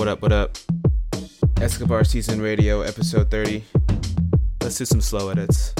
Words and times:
What 0.00 0.08
up, 0.08 0.22
what 0.22 0.32
up? 0.32 0.56
Escobar 1.60 2.04
Season 2.04 2.40
Radio, 2.40 2.80
episode 2.80 3.30
30. 3.30 3.62
Let's 4.62 4.78
do 4.78 4.86
some 4.86 5.02
slow 5.02 5.28
edits. 5.28 5.74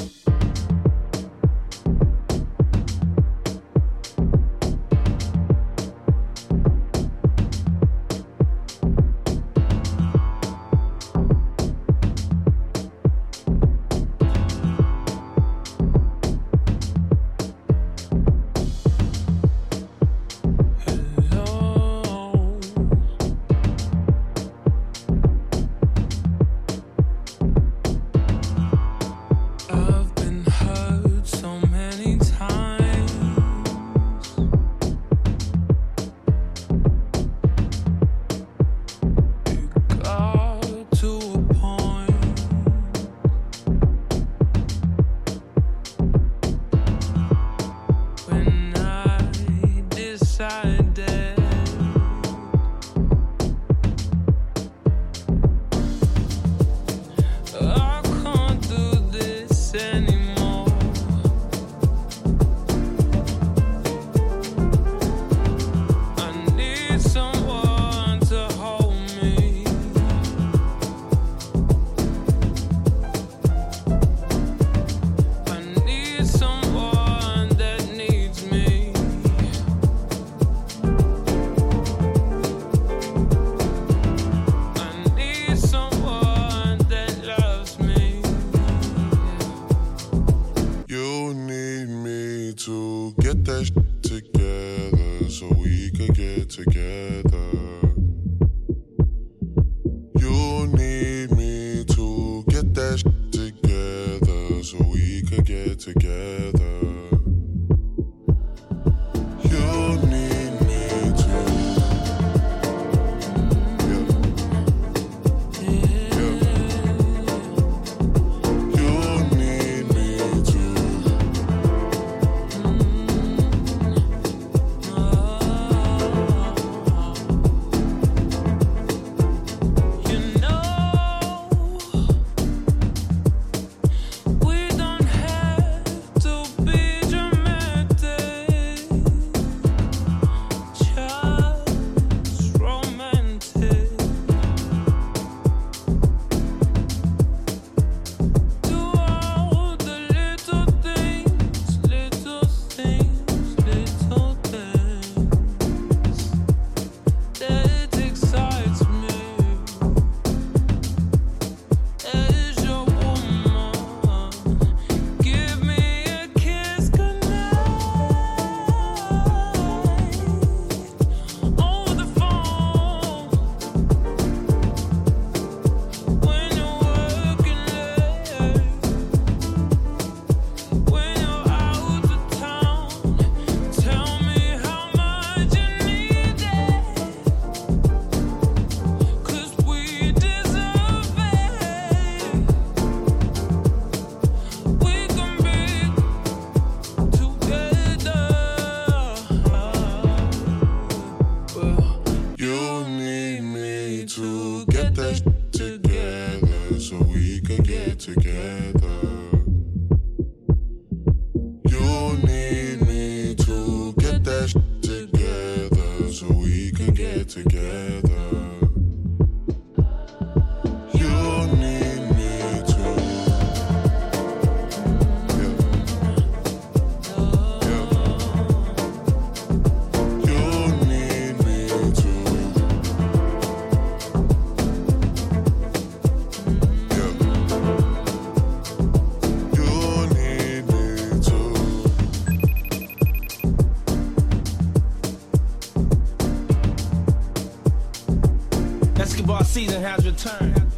Done 249.53 249.83
has 249.83 250.07
cuz. 250.07 250.70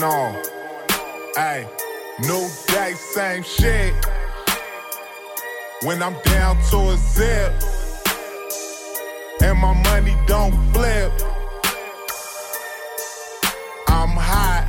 Going 0.00 0.12
on? 0.12 0.34
Hey, 1.34 1.68
new 2.20 2.48
day, 2.66 2.92
same 2.94 3.42
shit. 3.42 3.94
When 5.82 6.02
I'm 6.02 6.16
down 6.24 6.56
to 6.70 6.76
a 6.90 6.96
zip, 6.96 7.52
and 9.42 9.58
my 9.58 9.74
money 9.84 10.16
don't 10.26 10.54
flip, 10.72 11.12
I'm 13.88 14.10
hot. 14.10 14.66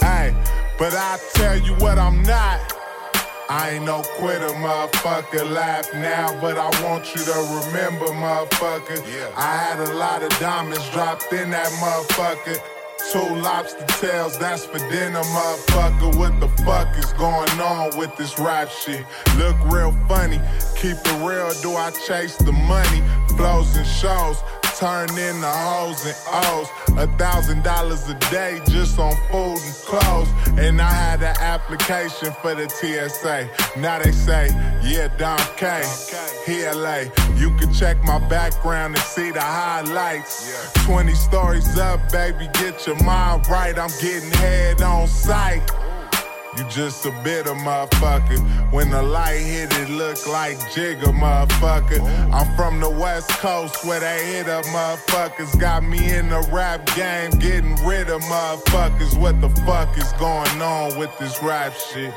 Hey, 0.00 0.34
but 0.78 0.94
I 0.94 1.18
tell 1.34 1.58
you 1.58 1.74
what 1.74 1.98
I'm 1.98 2.22
not. 2.22 2.60
I 3.48 3.72
ain't 3.72 3.84
no 3.84 4.02
quitter, 4.16 4.48
motherfucker. 4.48 5.50
Laugh 5.50 5.92
now, 5.94 6.40
but 6.40 6.56
I 6.56 6.68
want 6.82 7.14
you 7.14 7.22
to 7.24 7.62
remember, 7.66 8.06
motherfucker. 8.06 8.96
Yeah. 9.06 9.32
I 9.36 9.56
had 9.56 9.80
a 9.80 9.94
lot 9.94 10.22
of 10.22 10.30
diamonds 10.38 10.88
dropped 10.90 11.32
in 11.32 11.50
that 11.50 11.70
motherfucker. 11.72 12.73
Two 13.14 13.36
lobster 13.36 13.86
tails, 14.00 14.36
that's 14.38 14.64
for 14.66 14.78
dinner, 14.90 15.22
motherfucker. 15.22 16.18
What 16.18 16.40
the 16.40 16.48
fuck 16.64 16.98
is 16.98 17.12
going 17.12 17.48
on 17.60 17.96
with 17.96 18.16
this 18.16 18.36
rap 18.40 18.68
shit? 18.68 19.06
Look 19.36 19.54
real 19.66 19.92
funny, 20.08 20.40
keep 20.74 20.96
it 20.96 21.24
real, 21.24 21.52
do 21.62 21.76
I 21.76 21.92
chase 22.08 22.34
the 22.34 22.50
money? 22.50 23.02
Flows 23.36 23.76
and 23.76 23.86
shows, 23.86 24.42
turn 24.78 25.08
into 25.10 25.46
hoes 25.46 26.04
and 26.04 26.16
O's. 26.26 26.68
A 26.96 27.06
thousand 27.16 27.62
dollars 27.62 28.08
a 28.08 28.14
day 28.30 28.60
just 28.68 28.98
on 28.98 29.14
food 29.30 29.58
and 29.58 29.74
clothes. 29.86 30.28
And 30.58 30.80
I 30.80 30.90
had 30.90 31.22
an 31.22 31.36
application 31.40 32.32
for 32.40 32.54
the 32.54 32.68
TSA. 32.68 33.48
Now 33.78 33.98
they 33.98 34.12
say, 34.12 34.48
yeah, 34.82 35.08
Dom 35.16 35.38
K, 35.56 35.82
here 36.46 36.72
LA. 36.72 37.04
You 37.36 37.50
can 37.56 37.72
check 37.72 38.02
my 38.04 38.18
background 38.28 38.94
and 38.94 39.04
see 39.04 39.30
the 39.30 39.40
highlights. 39.40 40.72
20 40.84 41.12
stories 41.14 41.78
up, 41.78 42.00
baby, 42.12 42.48
get 42.54 42.86
your 42.86 43.02
mind 43.02 43.46
right. 43.48 43.78
I'm 43.78 43.90
getting 44.00 44.30
head 44.30 44.82
on 44.82 45.06
sight. 45.08 45.62
You 46.56 46.64
just 46.68 47.04
a 47.04 47.10
bitter 47.24 47.50
motherfucker. 47.50 48.38
When 48.72 48.88
the 48.90 49.02
light 49.02 49.40
hit 49.40 49.76
it, 49.76 49.90
look 49.90 50.24
like 50.28 50.56
Jigga, 50.70 51.12
motherfucker. 51.12 52.00
I'm 52.32 52.56
from 52.56 52.78
the 52.78 52.90
West 52.90 53.28
Coast 53.40 53.84
where 53.84 53.98
they 53.98 54.24
hit 54.26 54.48
up 54.48 54.64
motherfuckers. 54.66 55.58
Got 55.58 55.82
me 55.82 56.14
in 56.14 56.28
the 56.28 56.48
rap 56.52 56.86
game, 56.94 57.30
getting 57.32 57.74
rid 57.84 58.08
of 58.08 58.22
motherfuckers. 58.22 59.18
What 59.18 59.40
the 59.40 59.48
fuck 59.66 59.98
is 59.98 60.12
going 60.12 60.62
on 60.62 60.96
with 60.96 61.10
this 61.18 61.42
rap 61.42 61.74
shit? 61.74 62.14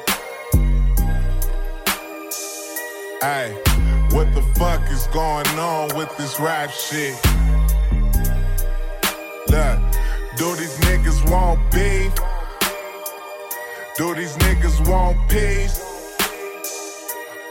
Hey, 3.20 3.58
what 4.12 4.32
the 4.36 4.44
fuck 4.56 4.88
is 4.92 5.08
going 5.08 5.48
on 5.58 5.98
with 5.98 6.16
this 6.18 6.40
rap 6.40 6.70
shit? 6.70 7.16
Look, 9.50 9.80
do 10.38 10.56
these 10.56 10.78
niggas 10.82 11.28
want 11.32 11.60
beef? 11.72 12.14
Do 13.98 14.14
these 14.14 14.38
niggas 14.38 14.88
want 14.88 15.18
peace? 15.28 15.82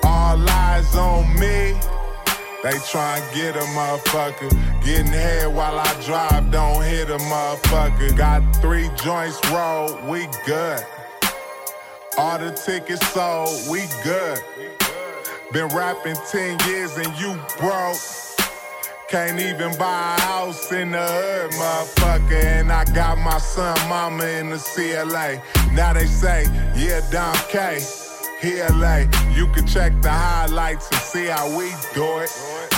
All 0.05 0.49
eyes 0.49 0.95
on 0.95 1.35
me. 1.35 1.75
They 2.63 2.79
try 2.89 3.19
and 3.19 3.35
get 3.35 3.57
a 3.57 3.67
motherfucker. 3.75 4.51
Getting 4.85 5.07
head 5.07 5.53
while 5.53 5.77
I 5.77 6.03
drive, 6.05 6.53
don't 6.53 6.85
hit 6.85 7.11
a 7.11 7.19
motherfucker. 7.19 8.17
Got 8.17 8.43
three 8.63 8.89
joints 9.03 9.41
rolled, 9.51 10.05
we 10.05 10.29
good. 10.47 10.87
All 12.17 12.39
the 12.39 12.53
tickets 12.53 13.05
sold, 13.09 13.69
we 13.69 13.83
good. 14.05 14.39
Been 15.51 15.67
rapping 15.75 16.17
10 16.31 16.61
years 16.69 16.97
and 16.97 17.13
you 17.19 17.35
broke. 17.59 17.99
Can't 19.09 19.39
even 19.39 19.71
buy 19.79 20.17
a 20.17 20.21
house 20.21 20.73
in 20.73 20.91
the 20.91 20.99
hood, 20.99 21.53
motherfucker. 21.53 22.43
And 22.43 22.73
I 22.73 22.85
got 22.87 23.17
my 23.19 23.39
son, 23.39 23.77
mama 23.89 24.25
in 24.25 24.51
the 24.51 24.59
CLA. 24.59 25.41
Now 25.73 25.93
they 25.93 26.07
say, 26.07 26.47
yeah, 26.75 27.09
Dom 27.13 27.37
K, 27.49 27.81
Here, 28.43 28.67
LA. 28.69 29.05
You 29.33 29.47
can 29.53 29.65
check 29.65 29.93
the 30.03 30.11
highlights 30.11 30.91
and 30.91 31.01
see 31.01 31.27
how 31.27 31.47
we 31.57 31.71
do 31.95 32.19
it. 32.19 32.31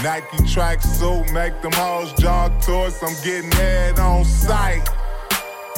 Nike 0.05 0.37
tracksuit, 0.45 1.33
make 1.33 1.63
them 1.63 1.73
hoes 1.73 2.13
jog 2.13 2.61
to 2.63 2.77
us. 2.81 3.03
I'm 3.03 3.15
getting 3.25 3.51
head 3.53 3.99
on 3.99 4.27
sight. 4.27 4.87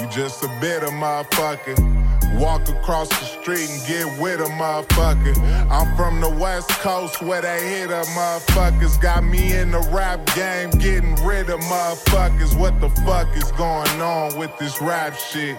You 0.00 0.08
just 0.08 0.42
a 0.42 0.48
bitter 0.60 0.88
motherfucker. 0.88 2.09
Walk 2.38 2.68
across 2.68 3.08
the 3.08 3.24
street 3.24 3.68
and 3.68 3.86
get 3.86 4.20
with 4.20 4.40
a 4.40 4.44
motherfucker. 4.44 5.36
I'm 5.70 5.94
from 5.96 6.20
the 6.20 6.30
West 6.30 6.70
Coast 6.70 7.20
where 7.20 7.42
they 7.42 7.80
hit 7.80 7.90
up 7.90 8.06
motherfuckers. 8.06 9.00
Got 9.00 9.24
me 9.24 9.52
in 9.52 9.72
the 9.72 9.80
rap 9.92 10.24
game, 10.34 10.70
getting 10.70 11.14
rid 11.24 11.50
of 11.50 11.60
motherfuckers. 11.60 12.58
What 12.58 12.80
the 12.80 12.88
fuck 13.04 13.28
is 13.36 13.50
going 13.52 14.00
on 14.00 14.38
with 14.38 14.56
this 14.58 14.80
rap 14.80 15.14
shit? 15.16 15.58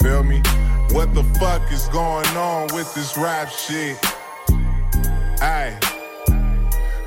Feel 0.00 0.24
me? 0.24 0.42
What 0.90 1.14
the 1.14 1.22
fuck 1.38 1.70
is 1.70 1.86
going 1.88 2.26
on 2.36 2.68
with 2.74 2.92
this 2.94 3.16
rap 3.16 3.48
shit? 3.48 3.96
Hey, 5.38 5.78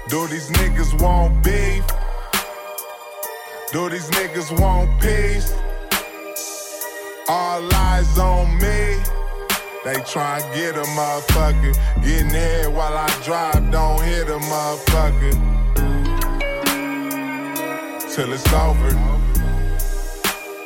do 0.07 0.27
these 0.27 0.49
niggas 0.51 1.01
want 1.01 1.43
beef? 1.43 1.83
Do 3.71 3.89
these 3.89 4.09
niggas 4.11 4.57
want 4.59 5.01
peace? 5.01 5.53
All 7.27 7.73
eyes 7.73 8.19
on 8.19 8.55
me. 8.57 9.01
They 9.83 9.95
try 10.05 10.39
and 10.39 10.53
get 10.53 10.75
a 10.75 10.83
motherfucker. 10.93 11.73
Getting 12.03 12.29
head 12.29 12.71
while 12.71 12.95
I 12.95 13.07
drive, 13.23 13.71
don't 13.71 14.03
hit 14.03 14.29
a 14.29 14.37
motherfucker. 14.37 15.33
Till 18.13 18.31
it's 18.31 18.53
over. 18.53 18.89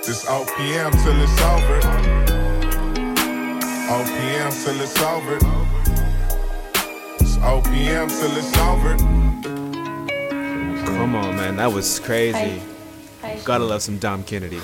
This 0.05 0.25
OPM 0.25 0.91
till 1.03 1.21
it's 1.21 1.41
over. 1.41 1.79
OPM 3.89 4.51
till 4.63 4.81
it's 4.81 5.01
over. 5.01 5.37
It's 7.21 7.37
OPM 7.37 8.09
till 8.19 8.37
it's 8.37 8.57
over. 8.57 8.97
Come 10.85 11.15
on, 11.15 11.35
man, 11.37 11.55
that 11.55 11.71
was 11.71 11.99
crazy. 11.99 12.61
Gotta 13.45 13.63
love 13.63 13.81
some 13.81 13.97
Dom 13.97 14.23
Kennedy. 14.23 14.59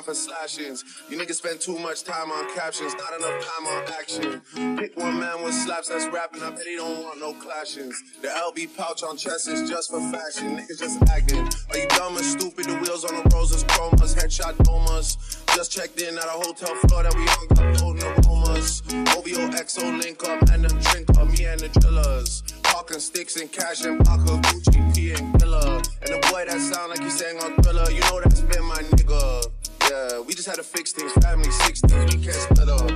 Time 0.00 0.04
for 0.04 0.14
slashings. 0.14 0.84
You 1.08 1.18
niggas 1.18 1.34
spend 1.34 1.60
too 1.60 1.78
much 1.78 2.04
time 2.04 2.30
on 2.30 2.54
captions, 2.54 2.94
not 2.94 3.12
enough 3.18 3.44
time 3.44 3.66
on 3.66 3.84
action. 3.98 4.76
Pick 4.76 4.96
one 4.96 5.18
man 5.18 5.42
with 5.42 5.54
slaps 5.54 5.88
that's 5.88 6.06
rapping, 6.06 6.42
I 6.42 6.50
bet 6.50 6.66
he 6.66 6.76
don't 6.76 7.02
want 7.02 7.20
no 7.20 7.34
clashings. 7.34 7.94
The 8.22 8.28
LB 8.28 8.76
pouch 8.76 9.02
on 9.02 9.16
chest 9.16 9.48
is 9.48 9.68
just 9.68 9.90
for 9.90 10.00
fashion, 10.10 10.56
niggas 10.56 10.78
just 10.78 11.02
acting. 11.10 11.48
Are 11.70 11.78
you 11.78 11.86
dumb 11.88 12.16
and 12.16 12.24
stupid? 12.24 12.66
The 12.66 12.76
wheels 12.76 13.04
on 13.04 13.14
the 13.16 13.28
roses, 13.34 13.64
chromas, 13.64 14.14
headshot 14.14 14.56
domas. 14.64 15.16
Just 15.54 15.72
checked 15.72 16.00
in 16.00 16.16
at 16.16 16.24
a 16.24 16.28
hotel 16.28 16.74
floor 16.86 17.02
that 17.02 17.14
we 17.14 17.24
hung 17.26 17.74
up, 17.74 17.80
holding 17.80 18.04
aromas. 18.04 18.82
OV 19.16 19.24
BOXO 19.24 20.00
link 20.00 20.22
up 20.24 20.40
and 20.50 20.64
them 20.64 20.80
drink 20.80 21.10
up, 21.18 21.28
me 21.28 21.44
and 21.44 21.60
the 21.60 21.68
drillers. 21.80 22.42
Parking 22.62 23.00
sticks 23.00 23.36
and 23.36 23.50
cash 23.52 23.84
and 23.84 24.02
Parker, 24.04 24.38
Gucci, 24.48 24.94
P 24.94 25.12
and 25.12 25.38
Killer. 25.38 25.82
And 26.02 26.14
the 26.14 26.28
boy 26.30 26.44
that 26.46 26.60
sound 26.60 26.90
like 26.90 27.02
he's 27.02 27.18
saying 27.18 27.38
on 27.40 27.56
thriller, 27.62 27.90
you 27.90 28.00
know 28.00 28.20
that's 28.20 28.40
been 28.40 28.64
my 28.64 28.76
nigga. 28.76 29.59
Yeah, 29.90 30.20
we 30.20 30.34
just 30.34 30.46
had 30.46 30.54
to 30.54 30.62
fix 30.62 30.92
things. 30.92 31.10
Family 31.14 31.50
60, 31.50 31.92
we 31.92 32.22
can't 32.22 32.32
split 32.32 32.68
up. 32.68 32.92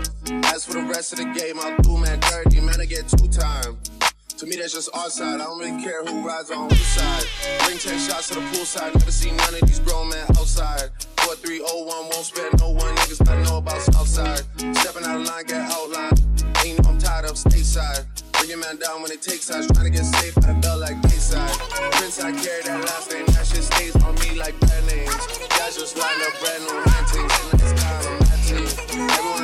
As 0.55 0.65
for 0.65 0.75
the 0.75 0.87
rest 0.87 1.13
of 1.13 1.19
the 1.19 1.25
game, 1.35 1.59
I'll 1.59 1.77
do 1.83 1.99
man 1.99 2.21
dirty. 2.21 2.61
Man, 2.61 2.81
I 2.81 2.85
get 2.85 3.09
two 3.09 3.27
time. 3.27 3.77
To 4.39 4.47
me, 4.47 4.55
that's 4.55 4.73
just 4.73 4.95
our 4.95 5.11
side. 5.11 5.41
I 5.41 5.45
don't 5.45 5.59
really 5.59 5.83
care 5.83 6.05
who 6.05 6.25
rides 6.25 6.53
on 6.53 6.71
whose 6.71 6.87
side. 6.87 7.25
Bring 7.65 7.79
10 7.79 7.99
shots 7.99 8.29
to 8.29 8.35
the 8.35 8.41
poolside. 8.43 8.95
Never 8.95 9.11
seen 9.11 9.37
none 9.37 9.55
of 9.55 9.61
these 9.63 9.81
grown 9.81 10.09
men 10.09 10.25
outside. 10.39 10.91
4301 11.27 11.85
won't 11.85 12.15
spare 12.15 12.51
no 12.61 12.71
one. 12.71 12.95
Niggas 12.95 13.25
better 13.25 13.43
know 13.43 13.59
about 13.59 13.83
Southside. 13.83 14.43
Stepping 14.77 15.03
out 15.03 15.21
of 15.21 15.27
line, 15.27 15.47
get 15.47 15.63
outlined. 15.73 16.23
Ain't 16.65 16.81
no 16.85 16.91
I'm 16.91 16.99
tired 16.99 17.25
of 17.25 17.33
stateside. 17.33 18.07
Bring 18.45 18.61
your 18.61 18.69
man 18.69 18.77
down 18.77 19.01
when 19.01 19.11
it 19.11 19.23
takes 19.23 19.47
sides. 19.47 19.73
Trying 19.73 19.87
to 19.87 19.91
get 19.91 20.05
safe 20.05 20.37
out 20.37 20.51
of 20.51 20.61
bell 20.61 20.79
like 20.79 21.01
Bayside. 21.01 21.49
Prince, 21.97 22.21
I 22.21 22.31
carry 22.31 22.63
that 22.65 22.79
last 22.85 23.11
name. 23.11 23.25
That 23.33 23.47
shit 23.47 23.65
stays 23.65 23.97
on 24.05 24.15
me 24.17 24.37
like 24.37 24.61
bad 24.61 24.85
names. 24.85 25.17
Guys 25.57 25.79
just 25.81 25.97
line 25.97 26.21
up 26.21 26.37
brand 26.45 26.61
new 26.69 26.77
man 26.77 27.05
things. 27.09 27.33
Everyone 28.93 29.44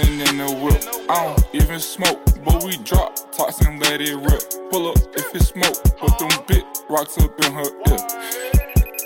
Hot 0.00 0.08
boxing 0.08 0.20
in 0.20 0.36
the 0.38 0.54
whip. 0.62 0.82
I 1.08 1.26
don't 1.26 1.54
even 1.54 1.80
smoke, 1.80 2.20
but 2.44 2.64
we 2.64 2.76
drop 2.78 3.18
and 3.66 3.80
let 3.80 4.00
it 4.00 4.16
rip. 4.16 4.70
Pull 4.70 4.88
up 4.90 4.98
if 5.14 5.34
it 5.34 5.42
smoke, 5.42 5.74
put 5.98 6.18
them 6.18 6.30
big 6.46 6.64
rocks 6.88 7.18
up 7.18 7.38
in 7.44 7.52
her 7.52 7.70
ear. 7.88 7.98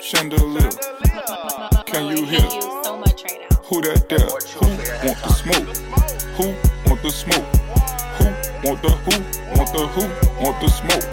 Chandelier, 0.02 0.70
can 1.86 2.16
you 2.16 2.24
hear? 2.24 2.40
Thank 2.40 2.54
you 2.54 2.82
so 2.84 2.96
much 2.96 3.24
right 3.24 3.40
now. 3.50 3.56
Who 3.64 3.82
that 3.82 4.08
there? 4.08 4.20
Who 4.20 4.66
want 5.06 5.22
the 5.22 5.32
smoke? 5.32 5.76
Who 6.36 6.54
want 6.88 7.02
the 7.02 7.10
smoke? 7.10 7.46
Who 8.18 8.24
want 8.68 8.82
the 8.82 8.90
who? 8.90 9.14
Want 9.56 9.72
the 9.72 9.86
who? 9.86 10.02
Want 10.44 10.60
the 10.60 10.68
smoke? 10.68 11.04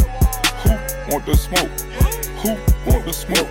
Who 0.61 0.69
want 1.11 1.25
the 1.25 1.35
smoke? 1.35 1.71
Who 2.41 2.49
want 2.91 3.05
the 3.05 3.13
smoke? 3.13 3.47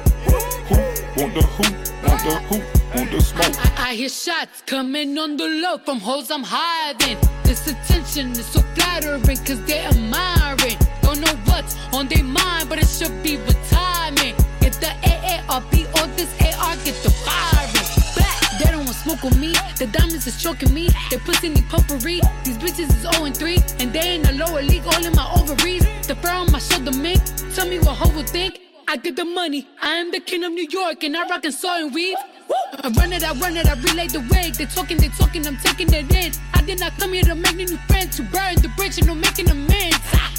Who 0.69 0.77
want 1.21 1.35
the 1.35 1.43
who? 1.43 1.65
Want 2.07 2.21
the 2.25 2.35
who? 2.49 2.80
The 2.93 3.21
smoke? 3.21 3.79
I, 3.79 3.91
I 3.91 3.95
hear 3.95 4.09
shots 4.09 4.63
coming 4.67 5.17
on 5.17 5.37
the 5.37 5.47
low 5.47 5.79
from 5.79 6.01
hoes 6.01 6.29
I'm 6.29 6.43
hiding. 6.43 7.19
This 7.45 7.69
attention 7.69 8.33
is 8.33 8.47
so 8.47 8.61
flattering 8.75 9.23
cause 9.23 9.65
they're 9.65 9.87
admiring. 9.89 10.77
Don't 11.01 11.21
know 11.21 11.35
what's 11.45 11.77
on 11.95 12.09
their 12.09 12.25
mind, 12.25 12.69
but 12.69 12.79
it 12.79 12.89
should 12.89 13.23
be 13.23 13.39
timing. 13.71 14.35
Get 14.61 14.75
the 14.83 14.91
AARP 15.07 15.87
or 15.95 16.07
this 16.17 16.31
AR, 16.43 16.75
get 16.85 16.97
the 17.05 17.11
firing. 17.23 17.87
Back, 18.17 18.59
they 18.59 18.73
don't 18.73 18.85
want 18.85 18.97
smoke 18.97 19.23
with 19.23 19.39
me. 19.39 19.53
The 19.79 19.87
diamonds 19.87 20.27
is 20.27 20.43
choking 20.43 20.75
me. 20.75 20.89
They 21.11 21.19
pussy 21.19 21.49
need 21.49 21.69
puffery. 21.69 22.21
These 22.43 22.59
bitches 22.59 22.91
is 22.91 23.13
0 23.15 23.25
and 23.25 23.37
3. 23.37 23.59
And 23.79 23.93
they 23.93 24.17
in 24.17 24.23
the 24.23 24.33
lower 24.33 24.63
league, 24.63 24.83
all 24.87 25.05
in 25.05 25.15
my 25.15 25.31
ovaries. 25.39 25.85
The 26.09 26.17
fur 26.17 26.31
on 26.31 26.51
my 26.51 26.59
shoulder 26.59 26.93
mink. 26.99 27.23
Tell 27.55 27.69
me 27.69 27.79
what 27.79 27.97
hoe 27.99 28.13
would 28.17 28.29
think. 28.29 28.59
I 28.89 28.97
get 28.97 29.15
the 29.15 29.25
money. 29.25 29.69
I 29.81 29.95
am 29.95 30.11
the 30.11 30.19
king 30.19 30.43
of 30.43 30.53
New 30.53 30.67
York, 30.69 31.05
and 31.05 31.17
I 31.17 31.29
rock 31.29 31.45
and 31.45 31.55
saw 31.55 31.79
and 31.79 31.95
weave. 31.95 32.17
Woo! 32.51 32.57
I 32.83 32.89
run 32.91 33.13
it, 33.13 33.23
I 33.23 33.33
run 33.39 33.57
it, 33.57 33.67
I 33.67 33.75
relay 33.75 34.09
the 34.09 34.21
wig. 34.31 34.55
They 34.55 34.67
talking, 34.67 34.99
they 34.99 35.09
talking, 35.09 35.47
I'm 35.47 35.57
taking 35.59 35.93
it 35.93 36.13
in. 36.13 36.33
I 36.55 36.63
did 36.63 36.81
not 36.81 36.99
come 36.99 37.13
here 37.13 37.25
to 37.25 37.35
make 37.35 37.57
new 37.57 37.79
friends, 37.89 38.17
to 38.17 38.23
burn 38.25 38.57
the 38.57 38.69
bridge 38.77 38.99
and 38.99 39.07
no 39.07 39.15
making 39.15 39.49
amends. 39.51 39.97
Ah! 40.13 40.33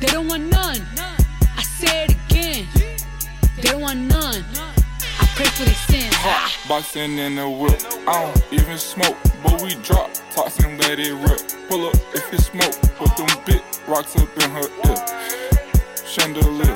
They 0.00 0.08
don't 0.08 0.28
want 0.28 0.50
none. 0.50 0.82
I 1.56 1.62
say 1.62 2.04
it 2.04 2.10
again. 2.26 2.66
They 3.56 3.70
don't 3.70 3.80
want 3.80 4.00
none. 4.00 4.44
I 5.20 5.24
pray 5.36 5.46
for 5.46 5.64
their 5.64 5.80
sins. 5.88 6.12
Ah! 6.14 6.50
Hot 6.50 6.68
boxing 6.68 7.18
in 7.18 7.36
the 7.36 7.48
whip. 7.48 7.80
I 8.08 8.24
don't 8.24 8.52
even 8.52 8.78
smoke, 8.78 9.16
but 9.42 9.62
we 9.62 9.74
drop 9.76 10.10
and 10.64 10.78
let 10.80 10.98
it 10.98 11.12
rip. 11.12 11.40
Pull 11.68 11.86
up 11.86 11.94
if 12.14 12.32
it 12.32 12.40
smoke, 12.40 12.74
put 12.96 13.16
them 13.16 13.28
big 13.46 13.62
rocks 13.86 14.16
up 14.16 14.28
in 14.42 14.50
her 14.50 14.68
ear. 14.86 16.06
Chandelier, 16.06 16.74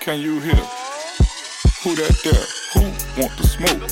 can 0.00 0.20
you 0.20 0.40
hear? 0.40 0.83
Who 1.84 1.94
that 1.96 2.16
there? 2.24 2.32
Who 2.72 2.80
want 3.20 3.36
the 3.36 3.44
smoke? 3.44 3.90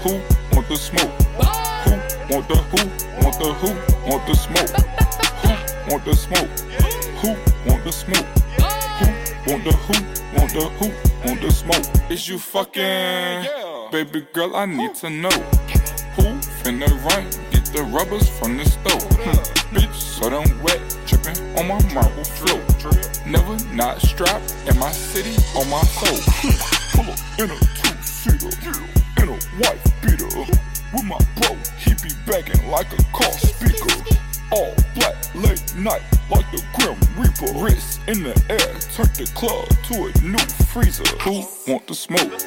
Who 0.00 0.12
want 0.56 0.68
the 0.68 0.76
smoke? 0.76 1.12
Who 1.84 1.92
want 2.32 2.48
the 2.48 2.56
who? 2.56 2.80
Want 3.22 3.38
the 3.38 3.52
who? 3.52 4.10
Want 4.10 4.26
the 4.26 4.34
smoke? 4.34 4.70
Who 5.44 5.92
want 5.92 6.04
the 6.06 6.14
smoke? 6.16 6.48
Who 7.20 7.36
want 7.68 7.84
the 7.84 7.92
smoke? 7.92 8.24
Who 8.96 9.52
want 9.52 9.64
the 9.64 9.72
who? 9.84 10.38
Want 10.38 10.50
the 10.54 10.64
who? 10.80 11.28
Want 11.28 11.42
the 11.42 11.50
smoke? 11.50 12.10
Is 12.10 12.26
you 12.26 12.38
fucking? 12.38 13.46
Baby 13.92 14.26
girl, 14.32 14.56
I 14.56 14.64
need 14.64 14.94
to 14.94 15.10
know. 15.10 15.36
Who 16.16 16.40
finna 16.64 16.88
run? 17.04 17.24
Get 17.50 17.66
the 17.66 17.82
rubbers 17.82 18.30
from 18.38 18.56
the 18.56 18.64
stove. 18.64 19.12
Hmm. 19.12 19.76
Bitch, 19.76 19.92
so 19.92 20.30
damn 20.30 20.62
wet, 20.62 20.80
dripping 21.04 21.36
on 21.58 21.68
my 21.68 21.92
marble 21.92 22.24
floor. 22.24 22.62
Never 23.26 23.62
not 23.74 24.00
strapped 24.00 24.56
in 24.66 24.78
my 24.78 24.90
city 24.90 25.36
on 25.54 25.68
my 25.68 25.82
soul. 25.82 26.75
Hmm. 26.96 27.02
Pull 27.02 27.12
up 27.12 27.20
in 27.38 27.50
a 27.50 27.58
two-seater, 27.76 28.48
in 29.22 29.28
a 29.28 29.36
white 29.60 29.84
beater. 30.02 30.26
With 30.92 31.04
my 31.04 31.18
bro, 31.36 31.56
he 31.78 31.92
be 32.02 32.10
begging 32.26 32.70
like 32.70 32.90
a 32.92 33.02
car 33.12 33.32
speaker. 33.32 33.92
All 34.52 34.74
black, 34.94 35.14
late 35.34 35.74
night, 35.76 36.02
like 36.30 36.50
the 36.52 36.62
Grim 36.78 36.96
Reaper. 37.18 37.52
Wrist 37.58 38.00
in 38.08 38.22
the 38.22 38.34
air, 38.48 38.80
turn 38.94 39.10
the 39.14 39.30
club 39.34 39.68
to 39.88 39.94
a 40.06 40.12
new 40.22 40.38
freezer. 40.72 41.04
Who 41.22 41.44
want 41.70 41.86
the 41.86 41.94
smoke? 41.94 42.40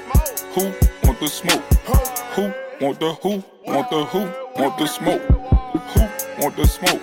Who 0.55 0.71
want 1.05 1.19
the 1.19 1.27
smoke? 1.27 1.63
Who 2.35 2.53
want 2.81 2.99
the 2.99 3.13
who? 3.21 3.43
Want 3.65 3.89
the 3.89 4.05
who? 4.05 4.61
Want 4.61 4.77
the 4.77 4.87
smoke? 4.87 5.21
Who 5.21 6.01
want 6.41 6.55
the 6.55 6.65
smoke? 6.65 7.01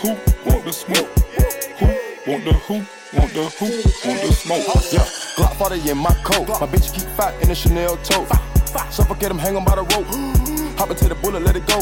Who 0.00 0.08
want 0.48 0.64
the 0.64 0.72
smoke? 0.72 1.08
Who 1.78 1.86
want 2.30 2.44
the 2.44 2.52
who? 2.52 2.74
Want 3.16 3.32
the 3.32 3.48
who? 3.58 3.66
Want 4.06 4.20
the 4.22 4.32
smoke? 4.32 4.92
Yeah, 4.92 5.08
Glock 5.38 5.54
40 5.54 5.90
in 5.90 5.98
my 5.98 6.12
coat. 6.24 6.48
My 6.48 6.66
bitch 6.66 6.92
keep 6.92 7.06
fat 7.14 7.32
in 7.40 7.48
a 7.48 7.54
Chanel 7.54 7.96
tote. 7.98 8.28
Suffocate 8.90 9.30
him, 9.30 9.38
hang 9.38 9.54
him 9.54 9.64
by 9.64 9.76
the 9.76 9.82
rope. 9.82 10.06
Hop 10.78 10.90
into 10.90 11.08
the 11.08 11.14
bullet, 11.14 11.44
let 11.44 11.54
it 11.54 11.64
go. 11.64 11.78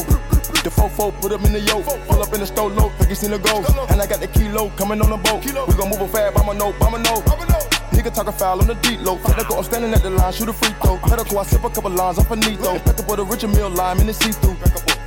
The 0.61 0.69
fofo, 0.69 1.09
put 1.19 1.31
him 1.31 1.43
in 1.43 1.53
the 1.53 1.61
yoke. 1.61 1.85
Pull 2.07 2.21
up 2.21 2.31
in 2.35 2.39
the 2.41 2.45
stove 2.45 2.77
low, 2.77 2.89
think 2.99 3.09
it's 3.09 3.23
in 3.23 3.31
the 3.31 3.39
ghost. 3.39 3.75
And 3.89 3.99
I 3.99 4.05
got 4.05 4.19
the 4.19 4.27
kilo 4.27 4.69
coming 4.77 5.01
on 5.01 5.09
the 5.09 5.17
boat. 5.17 5.43
We 5.43 5.73
gon' 5.73 5.89
move 5.89 6.01
it 6.01 6.09
fast, 6.11 6.37
I'ma 6.37 6.53
know, 6.53 6.71
I'ma 6.81 6.97
know. 6.99 7.66
Nigga 7.97 8.13
talking 8.13 8.33
foul 8.33 8.61
on 8.61 8.67
the 8.67 8.75
deep 8.75 9.01
low. 9.01 9.17
Go, 9.17 9.57
I'm 9.57 9.63
standing 9.63 9.91
at 9.91 10.03
the 10.03 10.11
line, 10.11 10.31
shoot 10.31 10.47
a 10.47 10.53
free 10.53 10.69
throw. 10.83 10.97
Go, 11.01 11.39
I 11.39 11.43
sip 11.43 11.63
a 11.63 11.69
couple 11.69 11.89
lines, 11.89 12.19
I'm 12.19 12.25
finito. 12.25 12.77
Back 12.85 12.99
up 12.99 13.09
with 13.09 13.19
a 13.19 13.23
richer 13.23 13.47
meal 13.47 13.71
lime 13.71 13.99
in 13.99 14.05
the 14.05 14.13
see-through. 14.13 14.53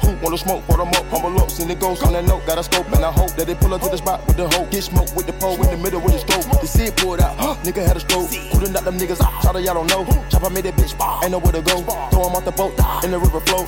Who 0.03 0.19
wanna 0.21 0.37
smoke, 0.37 0.67
put 0.67 0.79
them 0.79 0.89
up, 0.89 1.07
humble 1.07 1.41
up, 1.41 1.51
send 1.53 1.71
it 1.71 1.79
goes 1.79 2.03
on 2.03 2.15
that 2.15 2.25
note, 2.25 2.45
got 2.47 2.59
a 2.59 2.65
scope, 2.65 2.91
and 2.91 3.05
I 3.05 3.13
hope 3.13 3.31
that 3.37 3.47
they 3.47 3.55
pull 3.55 3.73
up 3.75 3.83
to 3.83 3.91
the 3.91 3.99
spot 3.99 4.27
with 4.27 4.37
the 4.37 4.49
hoe. 4.49 4.67
Get 4.73 4.83
smoke 4.83 5.15
with 5.15 5.27
the 5.27 5.33
pole, 5.35 5.55
in 5.63 5.71
the 5.71 5.77
middle 5.77 6.01
with 6.01 6.15
the 6.15 6.19
scope. 6.19 6.43
stroke. 6.43 6.61
The 6.61 6.67
seed 6.67 6.97
pulled 6.97 7.21
out, 7.21 7.37
nigga 7.63 7.87
had 7.87 7.97
a 7.97 8.01
stroke. 8.01 8.29
Couldn't 8.51 8.73
knock 8.73 8.83
them 8.83 8.99
niggas 8.99 9.23
out, 9.23 9.41
shout 9.41 9.63
y'all 9.63 9.75
don't 9.75 9.87
know. 9.87 10.05
Chopper 10.29 10.51
made 10.51 10.65
that 10.65 10.75
bitch, 10.75 10.99
ain't 11.23 11.31
nowhere 11.31 11.53
to 11.53 11.63
go. 11.63 11.83
Throw 12.11 12.27
him 12.27 12.35
off 12.35 12.45
the 12.45 12.51
boat, 12.51 12.75
in 13.05 13.13
the 13.13 13.19
river 13.21 13.41
flow. 13.41 13.65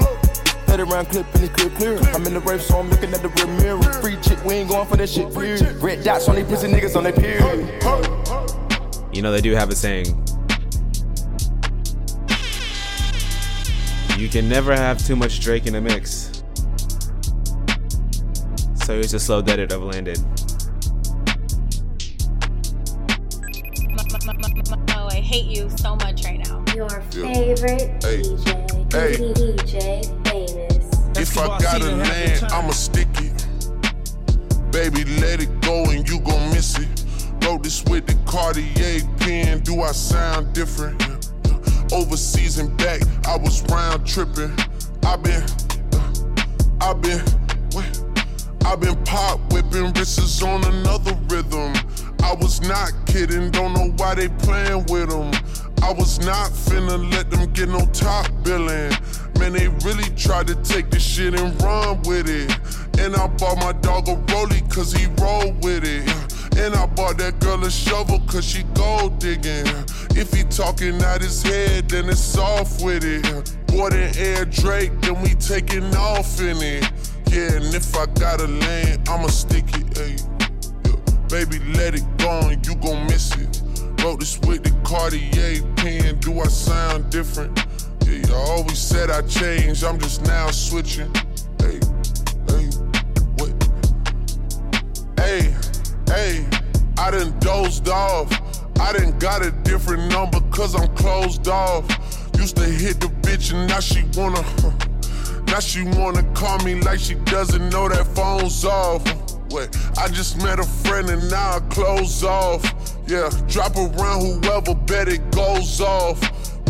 Let 0.67 0.81
it 0.81 0.85
round 0.85 1.09
clip 1.11 1.27
and 1.35 1.45
it's 1.45 1.55
clear, 1.55 1.71
clear. 1.77 1.99
I'm 2.11 2.27
in 2.27 2.35
the 2.35 2.41
rave, 2.41 2.63
so 2.63 2.79
I'm 2.79 2.91
looking 2.91 3.13
at 3.15 3.23
the 3.23 3.29
rear 3.29 3.47
mirror. 3.61 3.93
Free 4.03 4.17
chick, 4.17 4.43
we 4.45 4.55
ain't 4.55 4.69
going 4.69 4.89
for 4.89 4.97
that 4.97 5.09
shit, 5.09 5.33
period. 5.33 5.77
Red 5.81 6.03
dots 6.03 6.29
on 6.29 6.35
these 6.35 6.47
pussy 6.47 6.67
niggas 6.67 6.97
on 6.97 7.05
their 7.05 7.13
period. 7.13 7.83
You 9.13 9.21
know, 9.21 9.31
they 9.31 9.41
do 9.41 9.53
have 9.55 9.69
a 9.71 9.75
saying. 9.75 10.07
You 14.19 14.29
can 14.29 14.49
never 14.49 14.75
have 14.75 15.05
too 15.05 15.17
much 15.17 15.41
Drake 15.41 15.67
in 15.67 15.75
a 15.75 15.81
mix. 15.81 16.43
So 18.85 18.95
here's 18.95 19.15
a 19.15 19.21
slow 19.21 19.41
edit 19.41 19.73
of 19.73 19.83
Landed. 19.83 20.19
Oh, 24.95 25.09
I 25.11 25.17
hate 25.17 25.47
you 25.47 25.69
so 25.71 25.97
much 25.97 26.25
right 26.25 26.39
now. 26.47 26.65
Your 26.75 26.89
favorite 26.89 28.03
Hey. 28.03 28.23
DJ, 28.23 28.93
Hey. 28.93 29.17
DJ 29.17 30.27
famous. 30.27 31.19
If 31.19 31.37
I 31.39 31.59
gotta 31.59 31.97
land, 31.97 32.45
I'ma 32.45 32.71
stick 32.71 33.09
it. 33.17 33.47
Baby, 34.71 35.05
let 35.21 35.43
it 35.43 35.61
go 35.61 35.85
and 35.91 36.09
you 36.09 36.19
gon' 36.21 36.51
miss 36.51 36.79
it. 36.79 37.02
This 37.43 37.85
with 37.85 38.07
the 38.07 38.15
Cartier 38.25 39.03
pen. 39.19 39.61
Do 39.61 39.83
I 39.83 39.93
sound 39.93 40.53
different? 40.53 41.01
Overseas 41.93 42.59
and 42.59 42.77
back, 42.79 43.03
I 43.27 43.37
was 43.37 43.63
round 43.71 44.07
tripping. 44.07 44.53
i 45.05 45.17
been, 45.17 45.45
i 46.81 46.93
been, 46.95 47.23
i 48.65 48.75
been 48.75 48.97
pop 49.05 49.39
whipping 49.53 49.93
wrists 49.93 50.43
on 50.43 50.65
another 50.65 51.15
rhythm. 51.29 51.73
I 52.25 52.35
was 52.35 52.63
not 52.63 52.91
kidding, 53.07 53.51
don't 53.51 53.75
know 53.75 53.93
why 53.97 54.15
they 54.15 54.29
playing 54.29 54.87
with 54.87 55.11
them. 55.11 55.31
I 55.83 55.93
was 55.93 56.19
not 56.21 56.51
finna 56.51 57.13
let 57.13 57.31
them 57.31 57.53
get 57.53 57.69
no 57.69 57.85
top 57.93 58.31
billing. 58.43 58.93
Man, 59.39 59.53
they 59.53 59.69
really 59.85 60.09
tried 60.17 60.47
to 60.47 60.55
take 60.63 60.91
this 60.91 61.05
shit 61.05 61.39
and 61.39 61.63
run 61.63 62.03
with 62.03 62.29
it. 62.29 62.51
And 62.99 63.15
I 63.15 63.27
bought 63.27 63.59
my 63.59 63.73
dog 63.73 64.09
a 64.09 64.17
rollie 64.33 64.69
cause 64.73 64.93
he 64.93 65.07
roll 65.23 65.53
with 65.61 65.85
it. 65.85 66.32
And 66.57 66.75
I 66.75 66.87
bought 66.87 67.19
that 67.19 67.41
girl 67.41 67.65
a 67.65 67.71
shovel 67.71 68.21
cause 68.27 68.45
she 68.45 68.63
gold 68.75 69.19
digging. 69.19 69.67
If 70.15 70.33
he 70.33 70.45
talking 70.45 71.03
out 71.03 71.21
his 71.21 71.43
head, 71.43 71.89
then 71.89 72.09
it's 72.09 72.37
off 72.37 72.83
with 72.83 73.05
it. 73.05 73.57
Bought 73.69 73.95
an 73.95 74.17
Air 74.17 74.45
Drake, 74.45 74.93
then 75.01 75.21
we 75.23 75.35
taking 75.35 75.95
off 75.97 76.41
in 76.41 76.59
it. 76.59 76.91
Yeah, 77.31 77.57
and 77.57 77.75
if 77.75 77.97
I 77.97 78.07
got 78.07 78.41
a 78.41 78.47
lane, 78.47 79.03
I'ma 79.09 79.29
stick 79.29 79.65
it, 79.69 79.87
ayy. 79.97 80.21
Yeah. 80.85 81.29
Baby, 81.29 81.59
let 81.73 81.95
it 81.95 82.05
go 82.19 82.49
and 82.49 82.65
you 82.67 82.75
gon' 82.77 83.07
miss 83.07 83.35
it. 83.37 83.63
Wrote 84.03 84.21
this 84.21 84.39
with 84.41 84.65
the 84.65 84.73
Cartier 84.85 85.63
pen, 85.77 86.19
do 86.21 86.41
I 86.41 86.49
sound 86.49 87.11
different? 87.11 87.59
Yeah, 88.05 88.27
you 88.27 88.35
always 88.35 88.79
said 88.79 89.11
I 89.11 89.23
changed, 89.23 89.85
I'm 89.85 89.99
just 89.99 90.23
now 90.27 90.51
switching. 90.51 91.11
I 97.03 97.11
done 97.11 97.37
dozed 97.41 97.89
off. 97.89 98.31
I 98.79 98.93
done 98.93 99.19
got 99.19 99.45
a 99.45 99.51
different 99.51 100.09
number 100.13 100.41
cause 100.53 100.77
I'm 100.77 100.87
closed 100.95 101.49
off. 101.49 101.85
Used 102.39 102.55
to 102.59 102.63
hit 102.65 103.01
the 103.01 103.09
bitch 103.23 103.53
and 103.53 103.69
now 103.69 103.81
she 103.81 104.05
wanna. 104.17 104.45
Now 105.49 105.59
she 105.59 105.83
wanna 105.83 106.23
call 106.33 106.59
me 106.61 106.77
like 106.77 107.01
she 107.01 107.15
doesn't 107.15 107.71
know 107.71 107.89
that 107.89 108.07
phone's 108.07 108.65
off. 108.65 109.03
Wait, 109.51 109.69
I 109.99 110.09
just 110.09 110.43
met 110.43 110.61
a 110.61 110.63
friend 110.63 111.11
and 111.11 111.29
now 111.29 111.57
I 111.57 111.61
close 111.69 112.23
off. 112.23 112.63
Yeah, 113.09 113.29
drop 113.49 113.77
around 113.77 114.21
whoever 114.23 114.75
bet 114.75 115.09
it 115.09 115.29
goes 115.33 115.81
off. 115.81 116.19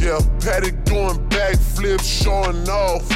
Yeah, 0.01 0.19
Paddock 0.41 0.83
doing 0.85 1.19
backflips, 1.29 2.25
showing 2.25 2.67
off. 2.71 3.07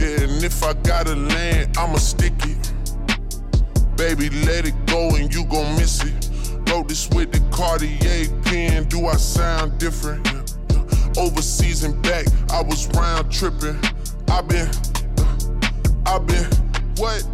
Yeah, 0.00 0.22
and 0.22 0.42
if 0.42 0.64
I 0.64 0.72
gotta 0.72 1.14
land, 1.14 1.76
I'ma 1.76 1.98
stick 1.98 2.32
it. 2.44 2.72
Baby, 3.96 4.30
let 4.46 4.66
it 4.66 4.74
go 4.86 5.14
and 5.14 5.32
you 5.32 5.44
gon' 5.44 5.76
miss 5.76 6.02
it. 6.02 6.31
Wrote 6.72 6.88
this 6.88 7.06
with 7.10 7.30
the 7.32 7.40
Cartier 7.54 8.30
pen. 8.44 8.84
Do 8.84 9.04
I 9.06 9.16
sound 9.16 9.78
different? 9.78 10.26
Overseas 11.18 11.84
and 11.84 12.02
back, 12.02 12.24
I 12.50 12.62
was 12.62 12.86
round 12.96 13.30
tripping. 13.30 13.78
i 14.30 14.40
been, 14.40 14.70
i 16.06 16.18
been, 16.18 16.46
what? 16.96 17.28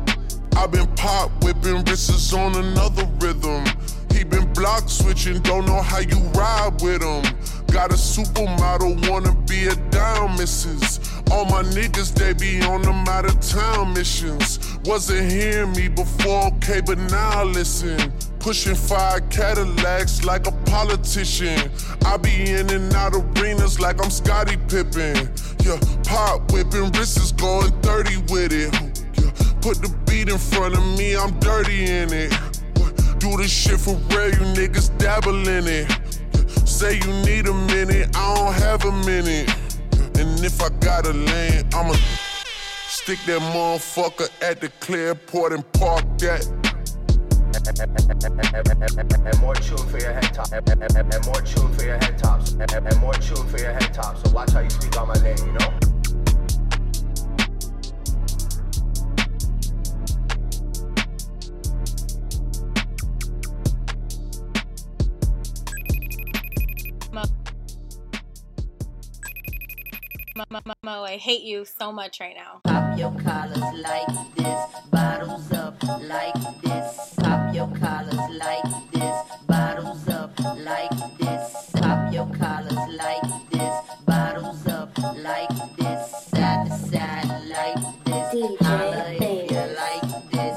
i 0.56 0.66
been 0.66 0.88
pop 0.96 1.30
whipping 1.44 1.84
wrists 1.84 2.32
on 2.32 2.56
another 2.56 3.08
rhythm. 3.20 3.64
He 4.12 4.24
been 4.24 4.52
block 4.54 4.88
switching, 4.88 5.40
don't 5.42 5.66
know 5.66 5.82
how 5.82 6.00
you 6.00 6.18
ride 6.34 6.72
with 6.82 7.00
him. 7.00 7.22
Got 7.68 7.92
a 7.92 7.94
supermodel, 7.94 9.08
wanna 9.08 9.32
be 9.46 9.68
a 9.68 9.76
dime 9.92 10.36
missus. 10.36 10.98
All 11.30 11.44
my 11.44 11.62
niggas, 11.62 12.14
they 12.14 12.32
be 12.32 12.62
on 12.64 12.82
them 12.82 13.06
out 13.08 13.26
of 13.26 13.38
town 13.40 13.92
missions. 13.92 14.58
Wasn't 14.84 15.30
hearing 15.30 15.72
me 15.72 15.88
before, 15.88 16.46
okay, 16.54 16.80
but 16.80 16.98
now 17.10 17.44
listen. 17.44 18.12
Pushing 18.38 18.74
five 18.74 19.28
Cadillacs 19.28 20.24
like 20.24 20.46
a 20.46 20.52
politician. 20.70 21.70
I 22.06 22.16
be 22.16 22.50
in 22.52 22.70
and 22.70 22.92
out 22.94 23.14
arenas 23.14 23.78
like 23.78 24.02
I'm 24.02 24.10
Scottie 24.10 24.56
Pippen. 24.68 25.30
Yeah, 25.64 25.78
pop 26.04 26.50
whipping, 26.52 26.90
wrists 26.92 27.32
going 27.32 27.72
30 27.82 28.16
with 28.32 28.52
it. 28.52 28.72
Yeah, 29.20 29.30
put 29.60 29.82
the 29.82 29.94
beat 30.06 30.28
in 30.28 30.38
front 30.38 30.76
of 30.76 30.84
me, 30.96 31.16
I'm 31.16 31.38
dirty 31.40 31.84
in 31.84 32.12
it. 32.12 32.32
Do 33.18 33.36
this 33.36 33.50
shit 33.50 33.80
for 33.80 33.96
real, 34.10 34.30
you 34.30 34.46
niggas 34.54 34.96
dabble 34.96 35.48
in 35.48 35.66
it. 35.66 35.90
Say 36.66 36.94
you 36.94 37.12
need 37.24 37.48
a 37.48 37.54
minute, 37.54 38.16
I 38.16 38.34
don't 38.34 38.54
have 38.54 38.84
a 38.84 38.92
minute. 39.04 39.50
If 40.48 40.62
I 40.62 40.70
got 40.80 41.04
a 41.04 41.12
lane, 41.12 41.68
I'ma 41.74 41.92
stick 42.86 43.18
that 43.26 43.38
motherfucker 43.52 44.30
at 44.40 44.62
the 44.62 44.70
Clearport 44.80 45.52
and 45.52 45.72
park 45.74 46.06
that. 46.20 46.40
And 49.26 49.40
more 49.42 49.54
tune 49.56 49.76
for 49.88 49.98
your 49.98 50.14
head 50.14 50.32
top. 50.32 50.50
And 50.50 51.26
more 51.26 51.42
tune 51.42 51.70
for 51.74 51.84
your 51.84 51.98
head 51.98 52.18
tops. 52.18 52.52
And 52.52 53.00
more 53.00 53.12
tune 53.12 53.46
for 53.46 53.58
your 53.58 53.72
head 53.72 53.92
tops. 53.92 54.22
So 54.22 54.30
watch 54.34 54.52
how 54.52 54.60
you 54.60 54.70
speak 54.70 54.98
on 54.98 55.08
my 55.08 55.14
name, 55.16 55.36
you 55.36 55.52
know? 55.52 55.87
Mo, 70.38 71.02
I 71.02 71.16
hate 71.16 71.42
you 71.42 71.64
so 71.64 71.90
much 71.90 72.20
right 72.20 72.36
now. 72.36 72.60
Pop 72.62 72.96
your 72.96 73.10
collars 73.10 73.58
like 73.58 74.06
this, 74.36 74.60
bottles 74.88 75.50
up 75.50 75.82
like 75.82 76.62
this. 76.62 77.14
Pop 77.18 77.52
your 77.52 77.66
collars 77.76 78.30
like 78.38 78.62
this, 78.92 79.16
bottles 79.48 80.06
up 80.08 80.38
like 80.58 80.90
this. 81.18 81.70
Pop 81.74 82.12
your 82.12 82.30
collars 82.36 82.72
like 82.72 83.50
this, 83.50 83.74
bottles 84.06 84.64
up 84.68 84.96
like 85.16 85.48
this. 85.76 86.28
Side 86.30 86.66
to 86.66 86.72
side 86.72 87.42
like 87.48 88.04
this. 88.04 88.60
Holla 88.60 89.12
if 89.14 89.50
you 89.50 89.64
like 89.74 90.30
this. 90.30 90.56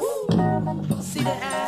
See 1.04 1.24
the 1.24 1.61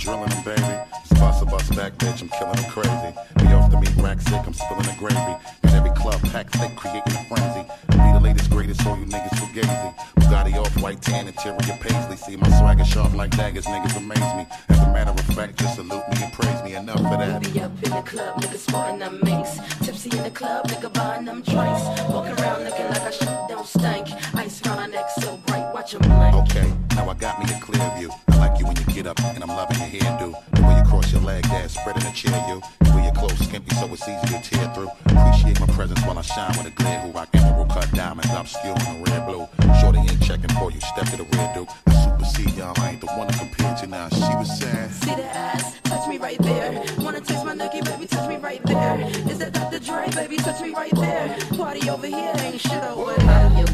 drilling 0.00 0.30
them, 0.30 0.42
baby. 0.44 0.76
Bust 1.20 1.42
a 1.42 1.46
bust 1.46 1.76
back, 1.76 1.92
bitch, 1.98 2.22
I'm 2.22 2.28
killing 2.30 2.56
them 2.56 2.70
crazy. 2.70 3.10
Be 3.36 3.52
off 3.52 3.70
the 3.70 3.78
meat 3.78 3.94
rack 3.96 4.20
sick, 4.20 4.42
I'm 4.46 4.54
spilling 4.54 4.88
the 4.88 4.96
gravy. 4.98 5.36
In 5.64 5.70
every 5.70 5.90
club, 5.90 6.20
pack 6.32 6.48
thick, 6.50 6.74
creating 6.74 7.12
a 7.12 7.24
frenzy. 7.28 7.62
Be 7.90 8.08
the 8.16 8.20
latest, 8.20 8.50
greatest, 8.50 8.86
all 8.86 8.98
you 8.98 9.04
niggas 9.04 9.36
too 9.38 9.46
gazy. 9.52 9.94
Bugatti 10.16 10.56
off 10.56 10.74
white 10.82 11.00
tan, 11.02 11.28
interior 11.28 11.76
paisley. 11.80 12.16
See 12.16 12.36
my 12.36 12.48
swagger 12.58 12.84
sharp 12.84 13.14
like 13.14 13.30
daggers, 13.36 13.66
niggas 13.66 13.96
amaze 13.96 14.34
me. 14.38 14.46
As 14.70 14.78
a 14.80 14.92
matter 14.92 15.10
of 15.10 15.36
fact, 15.36 15.58
just 15.58 15.76
salute 15.76 16.08
me 16.10 16.24
and 16.24 16.32
praise 16.32 16.62
me. 16.64 16.74
Enough 16.74 16.98
for 16.98 17.18
that. 17.20 17.42
Be 17.42 17.60
up 17.60 17.72
in 17.82 17.90
the 17.90 18.02
club, 18.02 18.40
niggas 18.40 18.64
sporting 18.66 18.98
them 19.00 19.20
minks. 19.22 19.58
Tipsy 19.84 20.16
in 20.16 20.22
the 20.22 20.30
club, 20.30 20.66
nigga 20.68 20.92
buying 20.94 21.26
them 21.26 21.42
drinks. 21.42 21.82
Walking 22.08 22.36
around 22.40 22.64
looking 22.64 22.86
like 22.88 23.02
I 23.02 23.10
shit 23.10 23.28
don't 23.48 23.66
stink. 23.66 24.08
Ice 24.34 24.64
around 24.64 24.76
my 24.76 24.86
neck 24.86 25.10
so 25.20 25.36
bright, 25.46 25.70
watch 25.74 25.92
watch 25.92 25.94
'em 25.94 26.00
blink. 26.00 26.34
Okay, 26.34 26.72
now 27.00 27.08
I 27.08 27.14
got 27.14 27.38
me 27.38 27.46
a 27.50 27.58
clear 27.58 27.90
view. 27.96 28.10
I 28.28 28.36
like 28.36 28.60
you 28.60 28.66
when 28.66 28.76
you 28.76 28.84
get 28.92 29.06
up, 29.06 29.18
and 29.20 29.42
I'm 29.42 29.48
loving 29.48 29.78
your 29.78 29.88
hairdo. 29.88 30.36
The 30.52 30.62
way 30.62 30.76
you 30.76 30.82
cross 30.82 31.10
your 31.10 31.22
leg, 31.22 31.44
that's 31.44 31.72
spreading 31.72 32.06
a 32.06 32.12
chair, 32.12 32.36
you. 32.46 32.60
The 32.80 32.94
way 32.94 33.04
your 33.04 33.14
clothes 33.14 33.38
skimpy, 33.38 33.74
so 33.76 33.86
it's 33.86 34.06
easy 34.06 34.26
to 34.26 34.40
tear 34.44 34.68
through. 34.74 34.90
Appreciate 35.06 35.58
my 35.60 35.66
presence 35.68 35.98
while 36.04 36.18
I 36.18 36.20
shine 36.20 36.52
with 36.58 36.66
a 36.66 36.70
glare. 36.72 37.00
Who 37.00 37.12
rock 37.12 37.30
emerald 37.32 37.70
cut 37.70 37.90
diamonds, 37.92 38.30
obscure 38.36 38.76
in 38.76 39.00
the 39.00 39.10
red 39.10 39.26
blue. 39.26 39.48
Shorty 39.80 40.00
ain't 40.00 40.22
checking 40.22 40.54
for 40.60 40.70
you, 40.70 40.80
step 40.80 41.06
to 41.06 41.16
the 41.16 41.24
red 41.38 41.54
dude. 41.54 41.68
I 41.86 42.04
supersede 42.04 42.54
y'all, 42.54 42.74
I 42.76 42.90
ain't 42.90 43.00
the 43.00 43.06
one 43.06 43.28
to 43.28 43.38
compare 43.38 43.74
to 43.76 43.86
now. 43.86 44.10
She 44.10 44.34
was 44.36 44.60
saying, 44.60 44.90
See 44.90 45.14
the 45.14 45.24
ass, 45.24 45.80
touch 45.84 46.06
me 46.06 46.18
right 46.18 46.38
there. 46.40 46.84
Wanna 46.98 47.22
taste 47.22 47.46
my 47.46 47.54
nookie, 47.54 47.82
baby, 47.82 48.08
touch 48.08 48.28
me 48.28 48.36
right 48.36 48.62
there. 48.64 49.00
Is 49.26 49.38
that 49.38 49.54
Dr. 49.54 49.78
Dre, 49.78 50.10
baby, 50.10 50.36
touch 50.36 50.60
me 50.60 50.74
right 50.74 50.94
there. 50.96 51.38
Party 51.56 51.88
over 51.88 52.06
here, 52.06 52.34
ain't 52.36 52.60
shit 52.60 52.84
over 52.84 53.14
there. 53.14 53.69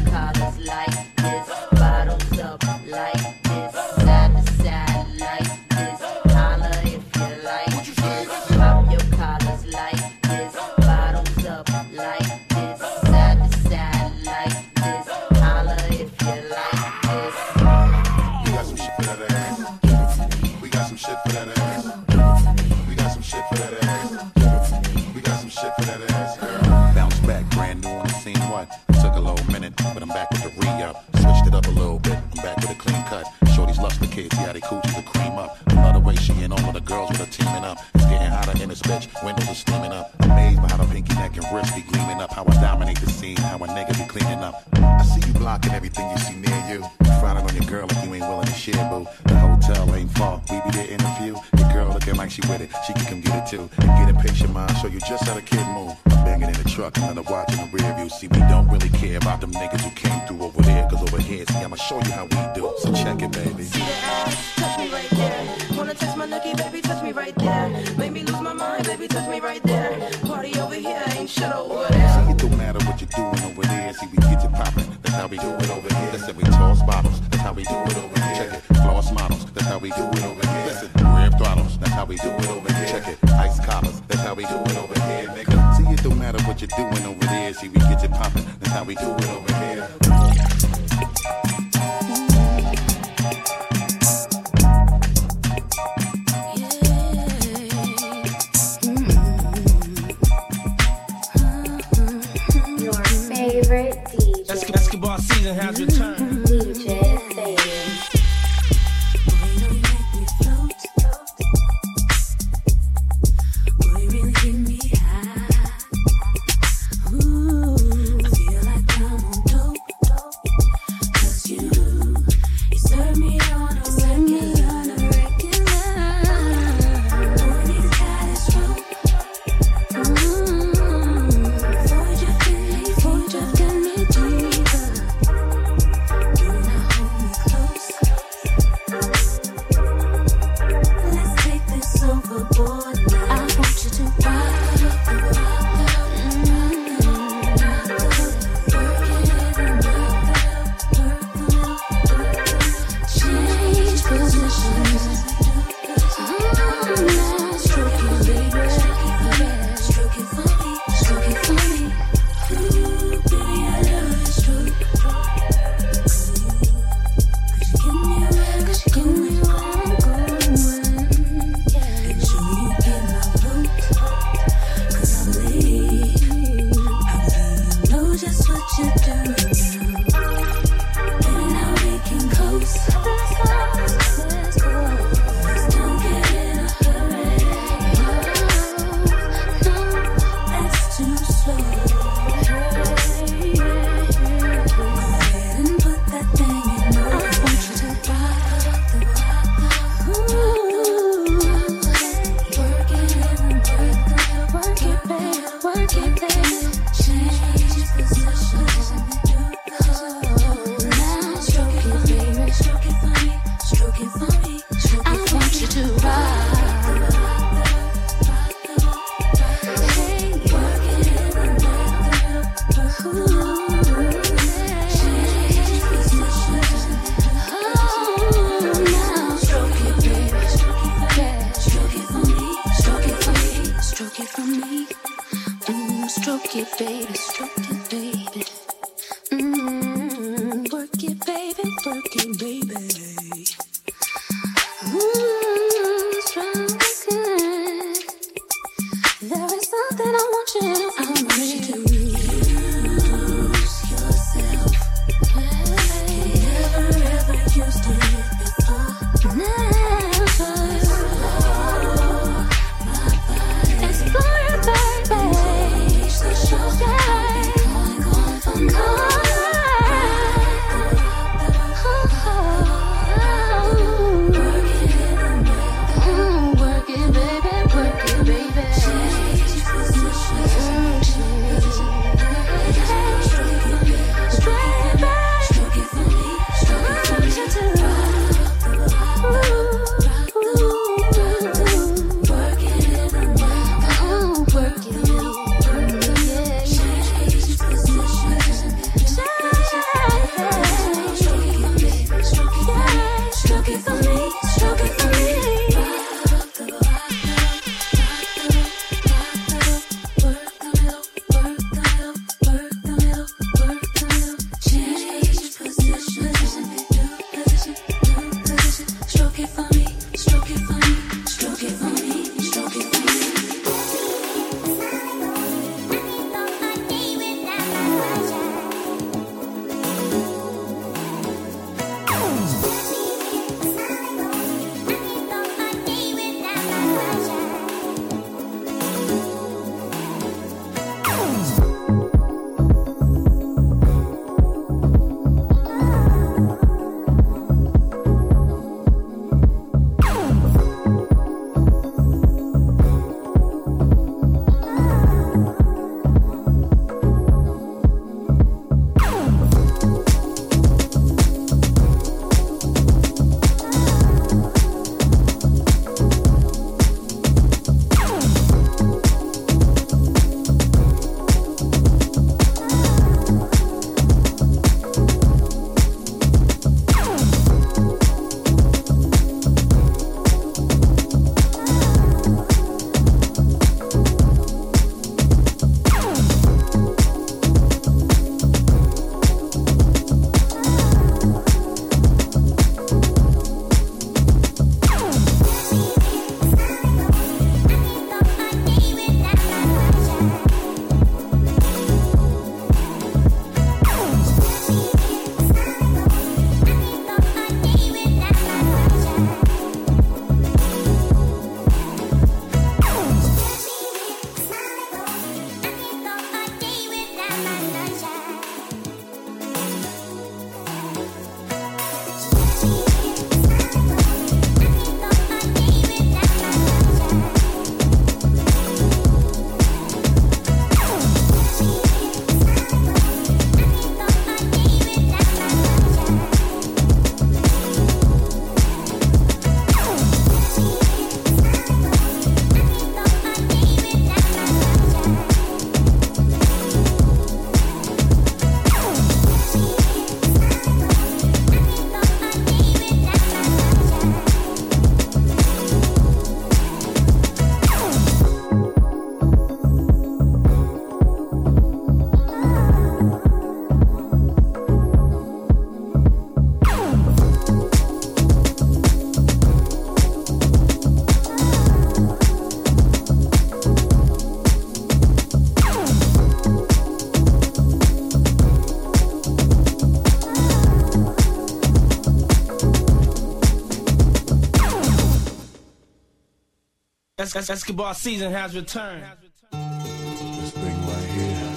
Es- 487.19 487.35
Es- 487.35 487.49
Escobar 487.49 487.95
season 487.95 488.31
has 488.31 488.55
returned. 488.55 489.03
This 489.51 490.51
thing 490.51 490.87
right 490.87 491.09
here 491.17 491.49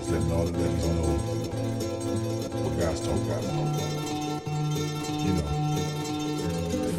is 0.00 0.08
letting 0.08 0.32
all 0.32 0.44
the 0.46 0.56
ladies 0.56 0.86
know 0.86 1.16
what 2.62 2.78
guys 2.78 3.00
talk 3.00 3.20
about. 3.26 3.42
You 5.26 5.32
know, 5.34 5.48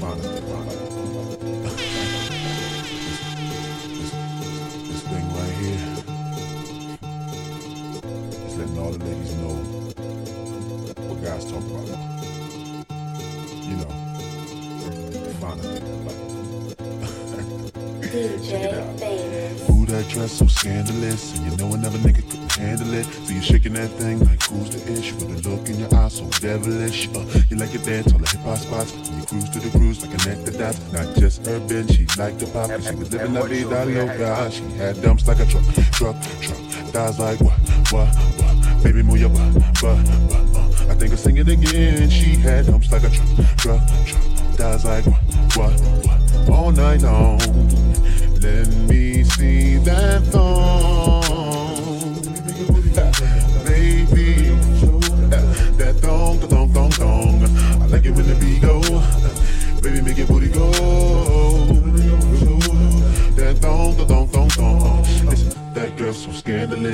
finally, 0.02 0.42
finally. 0.52 0.78
this, 3.96 4.12
this 4.90 5.04
thing 5.08 5.26
right 5.40 5.56
here 5.64 5.84
is 8.46 8.54
letting 8.58 8.78
all 8.78 8.92
the 8.92 9.00
ladies 9.06 9.34
know 9.36 9.56
what 11.08 11.18
guys 11.24 11.46
talk 11.46 11.64
about. 11.64 12.13
Finally, 15.56 15.80
DJ 18.02 19.00
Famous. 19.00 19.70
Ooh, 19.70 19.86
that 19.86 20.08
dress 20.10 20.32
so 20.34 20.48
scandalous, 20.48 21.38
and 21.38 21.52
you 21.52 21.58
know 21.58 21.74
another 21.74 21.98
nigga 22.00 22.24
couldn't 22.30 22.52
handle 22.52 22.94
it. 22.94 23.06
So 23.06 23.34
you 23.34 23.42
shaking 23.42 23.74
that 23.74 23.90
thing 23.90 24.20
like 24.20 24.42
who's 24.44 24.70
the 24.70 24.94
ish? 24.94 25.14
With 25.14 25.46
a 25.46 25.50
look 25.50 25.68
in 25.70 25.80
your 25.80 25.94
eyes 25.96 26.18
so 26.18 26.30
devilish. 26.40 27.10
Uh, 27.10 27.26
you 27.50 27.58
like 27.58 27.74
it 27.74 27.84
dance 27.84 28.12
all 28.14 28.20
the 28.20 28.30
hip 28.30 28.42
hop 28.42 28.58
spots. 28.58 28.92
When 28.94 29.20
you 29.20 29.26
cruise 29.26 29.50
to 29.50 29.60
the 29.60 29.70
cruise 29.78 30.06
like 30.06 30.14
a 30.14 30.30
nectar 30.30 30.58
dots. 30.58 30.80
Not 30.92 31.16
just 31.16 31.48
urban, 31.48 31.88
she 31.88 32.06
liked 32.18 32.40
the 32.40 32.48
pop, 32.48 32.70
she 32.82 32.96
was 32.96 33.12
living 33.12 33.34
la 33.34 33.44
vida 33.44 33.86
loca. 33.86 34.52
She 34.52 34.64
had 34.78 35.02
dumps 35.02 35.28
like 35.28 35.40
a 35.40 35.46
truck, 35.46 35.64
truck, 35.92 36.16
truck. 36.42 36.58
Thighs 36.94 37.20
like 37.20 37.40
what, 37.42 37.58
what, 37.92 38.08
what? 38.16 38.84
Baby, 38.84 39.02
move 39.02 39.20
your 39.20 39.30
butt, 39.30 39.54
butt, 39.82 39.82
butt. 39.82 40.56
Uh, 40.56 40.92
I 40.92 40.96
think 40.96 41.14
I 41.14 41.16
sing 41.16 41.38
it 41.38 41.48
again. 41.48 42.10
She 42.10 42.36
had 42.36 42.68
dumps 42.68 42.92
like 42.92 43.04
a 43.04 43.10
truck, 43.10 43.58
truck, 43.58 43.82
truck. 44.06 44.22
Thighs 44.54 44.86
like 44.86 45.06
what, 45.08 45.33
what? 45.56 46.50
All 46.50 46.72
night 46.72 47.02
long. 47.02 47.40
Let 48.42 48.68
me 48.90 49.24
see 49.24 49.78
that 49.78 50.22
thong, 50.32 51.03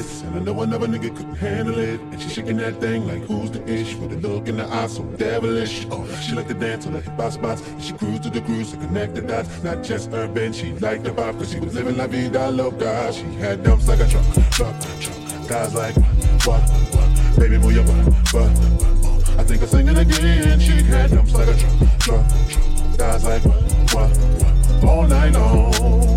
scandalous, 0.09 0.21
and 0.23 0.35
I 0.35 0.39
know 0.39 0.61
another 0.61 0.87
nigga 0.87 1.15
couldn't 1.15 1.35
handle 1.35 1.77
it. 1.77 1.99
And 1.99 2.21
she 2.21 2.29
shaking 2.29 2.57
that 2.57 2.75
thing 2.79 3.07
like 3.07 3.21
who's 3.23 3.51
the 3.51 3.67
ish 3.67 3.95
with 3.95 4.13
a 4.13 4.27
look 4.27 4.47
in 4.47 4.57
the 4.57 4.65
eye 4.65 4.87
so 4.87 5.03
devilish. 5.03 5.85
Oh, 5.91 6.05
she 6.21 6.33
like 6.33 6.47
to 6.47 6.53
dance 6.53 6.85
on 6.85 6.93
the 6.93 7.01
hip 7.01 7.19
hop 7.19 7.33
spots. 7.33 7.63
She 7.79 7.93
cruise 7.93 8.19
to 8.21 8.29
the 8.29 8.41
cruise 8.41 8.71
to 8.71 8.77
connect 8.77 9.15
the 9.15 9.21
dots. 9.21 9.63
Not 9.63 9.83
just 9.83 10.11
urban, 10.13 10.53
she 10.53 10.73
liked 10.73 11.03
the 11.03 11.13
pop, 11.13 11.37
cause 11.37 11.51
she 11.51 11.59
was 11.59 11.73
living 11.73 11.97
la 11.97 12.07
vida 12.07 12.51
loca. 12.51 13.11
She 13.13 13.25
had 13.35 13.63
dumps 13.63 13.87
like 13.87 13.99
a 13.99 14.07
truck, 14.07 14.25
truck, 14.51 14.75
truck. 14.99 15.47
Guys 15.47 15.75
like 15.75 15.95
what, 16.45 16.61
what? 16.93 17.39
Baby, 17.39 17.57
move 17.57 17.73
your 17.73 17.83
butt, 17.83 18.05
butt, 18.31 18.53
butt. 18.53 19.39
I 19.39 19.43
think 19.43 19.63
I 19.63 19.65
sing 19.65 19.87
it 19.87 19.97
again. 19.97 20.59
She 20.59 20.83
had 20.83 21.11
dumps 21.11 21.33
like 21.33 21.47
a 21.47 21.57
truck, 21.57 21.99
truck, 21.99 22.27
truck. 22.49 22.97
Guys 22.97 23.23
like 23.23 23.43
what, 23.45 23.61
what, 23.93 24.17
what? 24.17 24.83
All 24.83 25.07
night 25.07 25.33
long. 25.33 26.09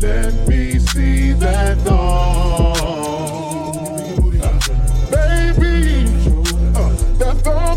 Let 0.00 0.46
me 0.46 0.78
see 0.78 1.32
that 1.32 1.76
thong. 1.78 2.97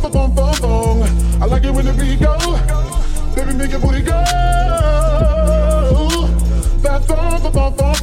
Thong, 0.01 0.11
thong, 0.11 0.35
thong, 0.35 0.53
thong. 0.55 1.01
I 1.41 1.45
like 1.45 1.63
it 1.63 1.71
when 1.71 1.85
the 1.85 1.93
beat 1.93 2.19
go. 2.19 2.37
Baby, 3.35 3.53
make 3.53 3.71
your 3.71 3.79
booty 3.79 4.01
go. 4.01 4.11
That 6.81 7.03
thong, 7.05 7.39
thong, 7.41 7.53
thong, 7.53 7.73
thong, 7.75 7.95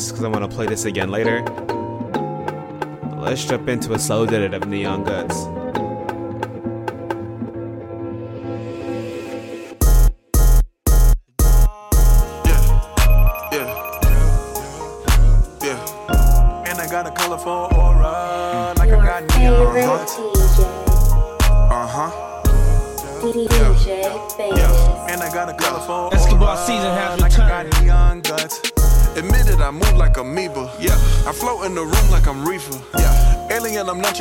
this 0.00 0.10
because 0.10 0.24
I 0.24 0.28
want 0.28 0.48
to 0.48 0.54
play 0.54 0.66
this 0.66 0.84
again 0.84 1.10
later. 1.10 1.42
Let's 3.18 3.44
jump 3.44 3.68
into 3.68 3.92
a 3.92 3.98
slow 3.98 4.24
edit 4.24 4.54
of 4.54 4.66
Neon 4.66 5.04
Guts. 5.04 5.59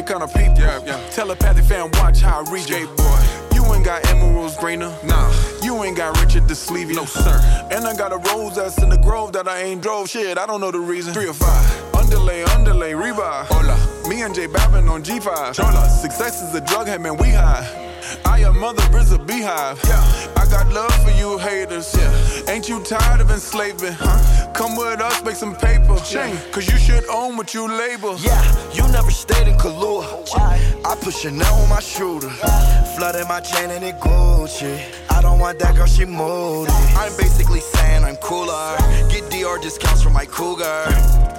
Alien, 0.09 0.21
I'm 0.21 0.29
kind 0.29 0.29
of 0.29 0.33
people. 0.33 0.85
Yeah, 0.85 0.97
yeah. 0.99 1.09
Telepathic 1.09 1.65
fan, 1.65 1.89
watch 1.93 2.21
how 2.21 2.43
I 2.43 2.51
read 2.51 2.69
you. 2.69 2.87
boy. 2.95 3.55
You 3.55 3.65
ain't 3.73 3.85
got 3.85 4.05
emeralds 4.07 4.57
greener. 4.57 4.93
Nah. 5.03 5.33
You 5.61 5.83
ain't 5.83 5.97
got 5.97 6.19
Richard 6.19 6.47
the 6.47 6.53
Sleevey. 6.53 6.95
No, 6.95 7.05
sir. 7.05 7.67
And 7.71 7.85
I 7.85 7.95
got 7.95 8.11
a 8.11 8.17
rose 8.17 8.55
that's 8.55 8.81
in 8.81 8.89
the 8.89 8.97
grove 8.97 9.33
that 9.33 9.47
I 9.47 9.61
ain't 9.61 9.81
drove. 9.81 10.09
Shit, 10.09 10.37
I 10.37 10.45
don't 10.45 10.61
know 10.61 10.71
the 10.71 10.79
reason. 10.79 11.13
Three 11.13 11.27
or 11.27 11.33
five. 11.33 11.95
Underlay, 11.95 12.43
underlay, 12.43 12.93
revive. 12.93 13.47
Hola. 13.49 13.77
Me 14.09 14.21
and 14.23 14.33
J 14.33 14.47
Babin 14.47 14.87
on 14.87 15.03
G5. 15.03 15.53
Chola. 15.53 15.87
Success 15.89 16.41
is 16.41 16.55
a 16.55 16.61
drug 16.61 16.87
head, 16.87 17.01
man, 17.01 17.17
we 17.17 17.29
high. 17.29 17.67
I 18.25 18.39
your 18.39 18.53
mother 18.53 18.83
is 18.97 19.11
a 19.11 19.19
beehive. 19.19 19.79
Yeah. 19.85 20.33
I 20.35 20.45
got 20.49 20.71
love 20.73 20.91
Ain't 22.49 22.67
you 22.67 22.81
tired 22.81 23.21
of 23.21 23.29
enslaving? 23.29 23.93
Huh? 23.93 24.51
Come 24.53 24.75
with 24.75 24.99
us, 24.99 25.23
make 25.23 25.35
some 25.35 25.55
paper. 25.55 25.95
Chain. 25.99 26.35
Cause 26.51 26.67
you 26.67 26.79
should 26.79 27.07
own 27.07 27.37
what 27.37 27.53
you 27.53 27.67
label. 27.67 28.17
Yeah, 28.17 28.41
you 28.73 28.81
never 28.91 29.11
stayed 29.11 29.47
in 29.47 29.53
Kahlua. 29.55 30.03
Oh, 30.09 30.81
I 30.83 30.95
put 30.95 31.13
Chanel 31.13 31.53
on 31.53 31.69
my 31.69 31.79
shooter. 31.79 32.31
Flooded 32.97 33.27
my 33.27 33.39
chain 33.39 33.69
and 33.69 33.83
it 33.83 33.99
Gucci. 33.99 34.83
I 35.11 35.21
don't 35.21 35.37
want 35.37 35.59
that 35.59 35.75
girl, 35.75 35.85
she 35.85 36.05
moody. 36.05 36.71
I'm 36.97 37.15
basically 37.17 37.59
saying 37.59 38.03
I'm 38.03 38.15
cooler. 38.15 38.77
Get 39.11 39.25
Dior 39.29 39.61
discounts 39.61 40.01
from 40.01 40.13
my 40.13 40.25
cougar. 40.25 40.85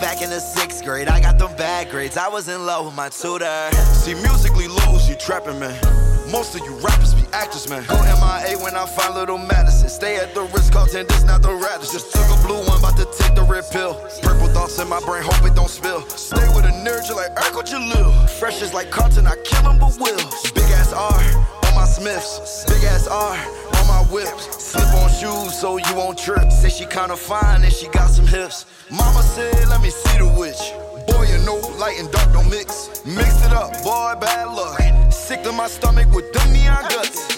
Back 0.00 0.22
in 0.22 0.30
the 0.30 0.38
sixth 0.38 0.84
grade, 0.84 1.08
I 1.08 1.20
got 1.20 1.38
them 1.38 1.56
bad 1.56 1.90
grades. 1.90 2.16
I 2.16 2.28
was 2.28 2.48
in 2.48 2.66
love 2.66 2.86
with 2.86 2.94
my 2.94 3.08
tutor. 3.08 3.70
See, 3.98 4.14
musically 4.14 4.68
lose, 4.68 5.08
you 5.08 5.16
trapping, 5.16 5.58
man. 5.58 5.99
Most 6.30 6.54
of 6.54 6.64
you 6.64 6.74
rappers 6.78 7.12
be 7.14 7.22
actors, 7.32 7.68
man. 7.68 7.84
Go 7.88 7.96
MIA 7.96 8.56
when 8.62 8.76
I 8.76 8.86
find 8.86 9.14
little 9.14 9.36
Madison. 9.36 9.88
Stay 9.88 10.16
at 10.16 10.32
the 10.32 10.42
Ritz 10.42 10.70
Carlton, 10.70 11.06
this 11.08 11.24
not 11.24 11.42
the 11.42 11.52
Radisson. 11.52 11.98
Just 11.98 12.12
took 12.12 12.22
a 12.30 12.46
blue 12.46 12.64
one, 12.66 12.78
about 12.78 12.96
to 12.98 13.06
take 13.18 13.34
the 13.34 13.42
red 13.42 13.64
pill. 13.72 13.94
Purple 14.22 14.46
thoughts 14.48 14.78
in 14.78 14.88
my 14.88 15.00
brain, 15.00 15.24
hope 15.24 15.44
it 15.44 15.56
don't 15.56 15.68
spill. 15.68 16.02
Stay 16.10 16.46
with 16.54 16.64
a 16.64 16.74
nerd, 16.86 17.08
you 17.08 17.16
like 17.16 17.34
Urkel 17.34 17.66
Jalil. 17.66 18.30
Fresh 18.38 18.62
is 18.62 18.72
like 18.72 18.90
Carlton, 18.90 19.26
I 19.26 19.34
kill 19.44 19.68
him 19.68 19.78
but 19.80 19.98
will. 19.98 20.22
Big 20.54 20.70
ass 20.78 20.92
R 20.92 21.20
on 21.66 21.74
my 21.74 21.84
Smiths. 21.84 22.64
Big 22.66 22.84
ass 22.84 23.08
R 23.08 23.36
on 23.80 23.86
my 23.88 24.02
whips. 24.12 24.62
Slip 24.62 24.86
on 25.02 25.10
shoes 25.10 25.58
so 25.58 25.78
you 25.78 25.94
won't 25.96 26.16
trip. 26.16 26.52
Say 26.52 26.68
she 26.68 26.86
kinda 26.86 27.16
fine 27.16 27.64
and 27.64 27.72
she 27.72 27.88
got 27.88 28.08
some 28.08 28.26
hips. 28.26 28.66
Mama 28.88 29.22
said, 29.22 29.68
let 29.68 29.82
me 29.82 29.90
see 29.90 30.18
the 30.18 30.28
witch. 30.38 30.62
Boy, 31.10 31.24
you 31.24 31.38
know, 31.44 31.58
light 31.78 31.98
and 31.98 32.10
dark 32.10 32.32
don't 32.32 32.48
mix. 32.50 33.04
Mix 33.04 33.44
it 33.44 33.52
up, 33.52 33.72
boy, 33.82 34.14
bad 34.20 34.48
luck. 34.48 34.80
Sick 35.12 35.42
to 35.42 35.52
my 35.52 35.68
stomach 35.68 36.10
with 36.12 36.32
them 36.32 36.52
neon 36.52 36.82
guts. 36.84 37.36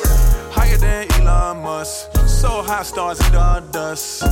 Higher 0.55 0.77
than 0.77 1.13
Elon 1.13 1.63
Musk. 1.63 2.11
So 2.27 2.63
high 2.63 2.83
stars 2.83 3.21
in 3.27 3.33
the 3.33 3.69
dust. 3.73 4.23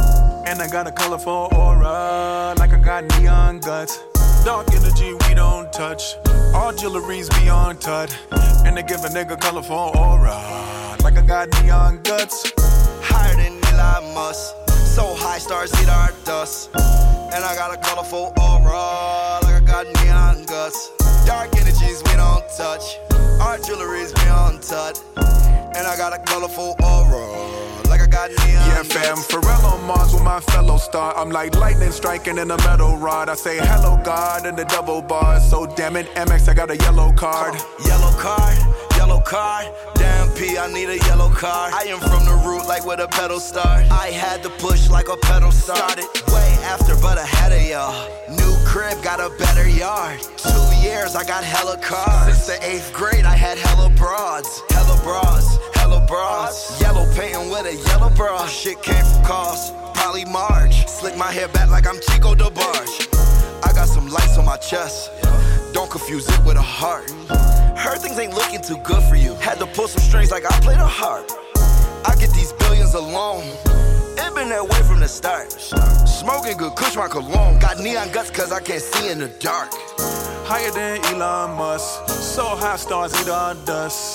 And 0.46 0.60
I 0.60 0.68
got 0.68 0.86
a 0.86 0.92
colorful 0.92 1.48
aura, 1.52 2.54
like 2.58 2.72
I 2.72 2.80
got 2.82 3.04
neon 3.18 3.60
guts. 3.60 4.00
Dark 4.44 4.72
energy 4.72 5.12
we 5.12 5.34
don't 5.34 5.72
touch. 5.72 6.16
All 6.54 6.72
jewelry's 6.72 7.28
beyond 7.28 7.80
touch. 7.80 8.12
And 8.64 8.76
they 8.76 8.82
give 8.82 9.04
a 9.04 9.08
nigga 9.08 9.40
colorful 9.40 9.92
aura, 9.94 10.38
like 11.02 11.16
I 11.16 11.24
got 11.26 11.48
neon 11.62 12.02
guts. 12.02 12.50
Higher 13.02 13.36
than 13.36 13.62
Elon 13.66 14.14
Musk. 14.14 14.59
High 15.30 15.38
stars 15.38 15.72
eat 15.80 15.88
our 15.88 16.10
dust. 16.24 16.70
And 16.74 17.44
I 17.44 17.54
got 17.54 17.72
a 17.72 17.80
colorful 17.80 18.34
aura, 18.36 19.38
like 19.44 19.62
I 19.62 19.64
got 19.64 19.86
neon 20.02 20.44
guts. 20.44 20.90
Dark 21.24 21.56
energies 21.56 22.02
we 22.04 22.14
don't 22.16 22.42
touch. 22.56 22.98
Our 23.40 23.56
jewelry's 23.58 24.12
beyond 24.12 24.60
tut. 24.60 25.00
And 25.16 25.86
I 25.86 25.96
got 25.96 26.12
a 26.12 26.18
colorful 26.18 26.74
aura, 26.82 27.24
like 27.88 28.00
I 28.00 28.08
got 28.08 28.30
neon 28.30 28.66
Yeah, 28.70 28.82
fam, 28.82 29.18
Pharrell 29.18 29.62
on 29.72 29.86
Mars 29.86 30.12
with 30.12 30.24
my 30.24 30.40
fellow 30.40 30.78
star. 30.78 31.16
I'm 31.16 31.30
like 31.30 31.54
lightning 31.54 31.92
striking 31.92 32.36
in 32.36 32.50
a 32.50 32.56
metal 32.66 32.96
rod. 32.96 33.28
I 33.28 33.36
say 33.36 33.58
hello, 33.58 34.02
God, 34.04 34.46
in 34.46 34.56
the 34.56 34.64
double 34.64 35.00
bars. 35.00 35.48
So 35.48 35.64
damn 35.64 35.94
it, 35.94 36.12
MX, 36.16 36.48
I 36.48 36.54
got 36.54 36.72
a 36.72 36.76
yellow 36.76 37.12
card. 37.12 37.54
Yellow 37.86 38.12
card, 38.18 38.58
yellow 38.96 39.20
card. 39.20 39.99
I 40.42 40.72
need 40.72 40.88
a 40.88 40.96
yellow 41.04 41.28
car. 41.28 41.70
I 41.70 41.82
am 41.88 42.00
from 42.00 42.24
the 42.24 42.32
root 42.46 42.66
like 42.66 42.86
where 42.86 42.96
the 42.96 43.08
pedal 43.08 43.40
start. 43.40 43.84
I 43.90 44.06
had 44.06 44.42
to 44.42 44.48
push 44.48 44.88
like 44.88 45.08
a 45.08 45.16
pedal 45.18 45.52
started. 45.52 46.06
Way 46.32 46.56
after, 46.64 46.96
but 46.96 47.18
ahead 47.18 47.52
of 47.52 47.62
y'all. 47.68 48.08
New 48.30 48.56
crib, 48.64 49.02
got 49.02 49.20
a 49.20 49.28
better 49.36 49.68
yard. 49.68 50.18
Two 50.38 50.64
years, 50.80 51.14
I 51.14 51.24
got 51.24 51.44
hella 51.44 51.76
cars. 51.76 52.42
Since 52.42 52.46
the 52.46 52.66
eighth 52.66 52.90
grade, 52.94 53.26
I 53.26 53.36
had 53.36 53.58
hella 53.58 53.90
broads. 53.90 54.62
Hella 54.70 54.98
bras, 55.04 55.58
hella 55.74 56.06
bras. 56.06 56.80
Yellow 56.80 57.04
painting 57.12 57.50
with 57.50 57.66
a 57.66 57.76
yellow 57.88 58.08
bra. 58.08 58.46
Shit 58.46 58.82
came 58.82 59.04
from 59.04 59.24
cost. 59.24 59.74
Probably 59.92 60.24
March. 60.24 60.88
Slick 60.88 61.18
my 61.18 61.30
hair 61.30 61.48
back 61.48 61.68
like 61.68 61.86
I'm 61.86 62.00
Chico 62.08 62.34
DeBarge. 62.34 63.12
I 63.62 63.74
got 63.74 63.88
some 63.88 64.08
lights 64.08 64.38
on 64.38 64.46
my 64.46 64.56
chest. 64.56 65.10
Don't 65.74 65.90
confuse 65.90 66.26
it 66.26 66.44
with 66.46 66.56
a 66.56 66.62
heart. 66.62 67.12
Heard 67.80 68.00
things 68.02 68.18
ain't 68.18 68.34
looking 68.34 68.60
too 68.60 68.76
good 68.84 69.02
for 69.04 69.16
you. 69.16 69.34
Had 69.36 69.58
to 69.58 69.66
pull 69.66 69.88
some 69.88 70.02
strings 70.02 70.30
like 70.30 70.44
I 70.44 70.60
played 70.60 70.76
a 70.76 70.86
harp. 70.86 71.30
I 72.04 72.14
get 72.16 72.30
these 72.34 72.52
billions 72.52 72.92
alone. 72.92 73.42
It 74.20 74.34
been 74.34 74.50
that 74.50 74.68
way 74.68 74.82
from 74.82 75.00
the 75.00 75.08
start. 75.08 75.50
Smoking 75.50 76.58
good, 76.58 76.76
kush 76.76 76.94
my 76.94 77.08
cologne. 77.08 77.58
Got 77.58 77.78
neon 77.80 78.12
guts 78.12 78.30
cause 78.30 78.52
I 78.52 78.60
can't 78.60 78.82
see 78.82 79.10
in 79.10 79.18
the 79.18 79.28
dark. 79.40 79.70
Higher 80.44 80.70
than 80.72 81.02
Elon 81.06 81.56
Musk. 81.56 82.10
So 82.10 82.44
high 82.44 82.76
stars 82.76 83.18
eat 83.18 83.30
all 83.30 83.54
dust. 83.64 84.14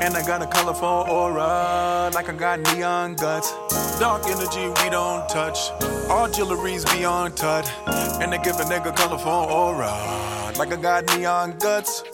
And 0.00 0.16
I 0.16 0.24
got 0.24 0.40
a 0.40 0.46
colorful 0.46 0.86
aura, 1.10 2.10
like 2.14 2.28
I 2.28 2.32
got 2.32 2.60
neon 2.72 3.16
guts. 3.16 3.50
Dark 3.98 4.24
energy 4.26 4.68
we 4.84 4.88
don't 4.88 5.28
touch. 5.28 5.72
All 6.08 6.28
jewelry's 6.30 6.84
beyond 6.84 7.36
tut. 7.36 7.68
And 8.22 8.32
they 8.32 8.38
give 8.38 8.60
a 8.60 8.64
nigga 8.64 8.94
colorful 8.94 9.32
aura, 9.50 9.90
like 10.56 10.72
I 10.72 10.76
got 10.80 11.18
neon 11.18 11.58
guts. 11.58 12.04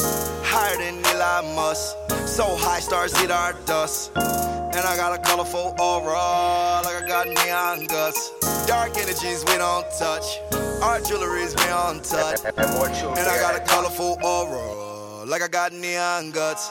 Higher 0.58 0.78
than 0.78 1.04
Elon 1.04 1.54
Musk. 1.54 1.96
So 2.26 2.56
high 2.56 2.80
stars 2.80 3.12
eat 3.22 3.30
our 3.30 3.52
dust. 3.66 4.10
And 4.16 4.84
I 4.86 4.96
got 4.96 5.12
a 5.12 5.20
colorful 5.22 5.74
aura, 5.78 6.80
like 6.82 6.96
I 6.96 7.04
got 7.06 7.28
neon 7.28 7.84
guts. 7.84 8.32
Dark 8.66 8.96
energies 8.96 9.44
we 9.48 9.58
don't 9.58 9.84
touch. 9.98 10.40
Our 10.82 11.00
jewelry's 11.00 11.54
beyond 11.56 12.04
touch. 12.04 12.40
And 12.42 12.56
I 12.58 13.38
got 13.38 13.54
a 13.54 13.60
colorful 13.68 14.16
aura, 14.24 15.26
like 15.26 15.42
I 15.42 15.48
got 15.48 15.74
neon 15.74 16.30
guts. 16.30 16.70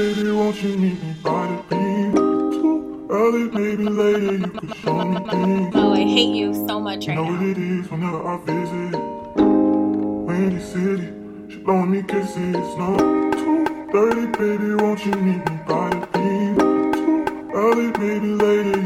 Baby, 0.00 0.30
won't 0.30 0.62
you 0.62 0.76
meet 0.78 1.02
me 1.02 1.12
by 1.22 1.46
the 1.46 1.56
beach? 1.70 2.14
Too 2.14 3.06
early, 3.10 3.44
later, 3.76 4.32
you 4.32 4.46
could 4.48 4.74
show 4.76 5.04
me 5.04 5.18
things. 5.30 5.74
Oh, 5.76 5.92
I 5.92 6.04
hate 6.16 6.34
you 6.34 6.54
so 6.54 6.80
much 6.80 7.06
You 7.06 7.08
right 7.10 7.16
know 7.16 7.24
what 7.24 7.40
now. 7.42 7.50
it 7.50 7.58
is 7.58 7.90
whenever 7.90 8.20
I 8.26 8.36
visit. 8.48 8.98
Windy 10.26 10.60
City, 10.72 11.06
she 11.50 11.58
blowing 11.58 11.90
me 11.90 12.02
kisses. 12.02 12.66
No, 12.80 12.96
too 13.40 13.88
dirty, 13.92 14.26
baby, 14.38 14.74
won't 14.82 15.04
you 15.04 15.12
meet 15.26 15.42
me 15.50 15.56
by 15.68 15.90
the 15.90 16.06
beach? 16.14 16.96
Too 16.98 17.50
early, 17.52 17.88
maybe 18.02 18.28
later, 18.44 18.79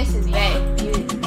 This 0.00 0.14
is 0.14 0.26
You 0.82 1.19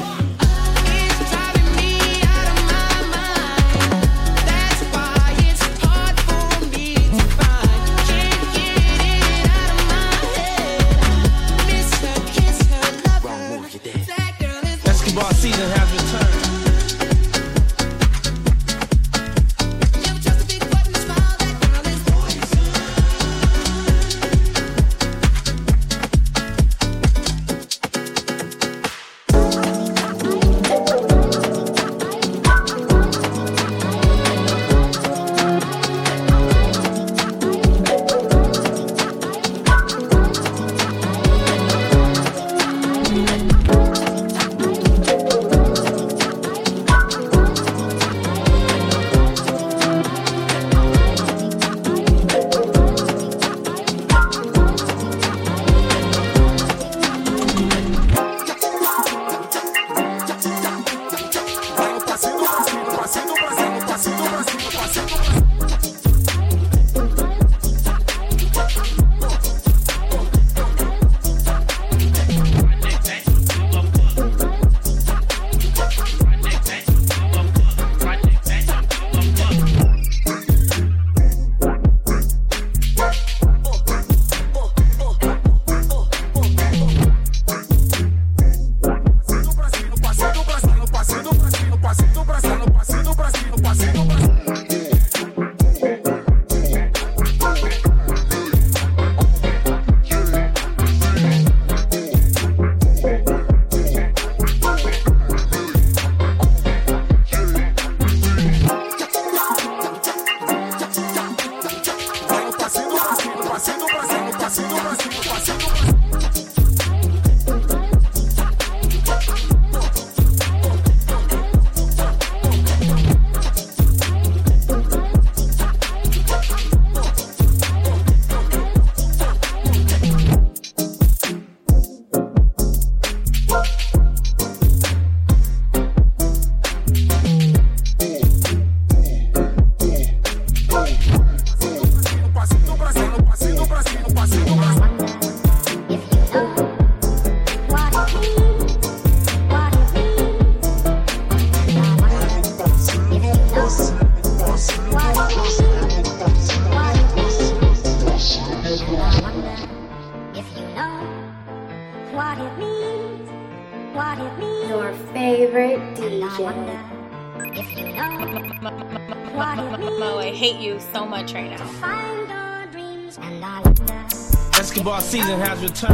Time. 175.68 175.93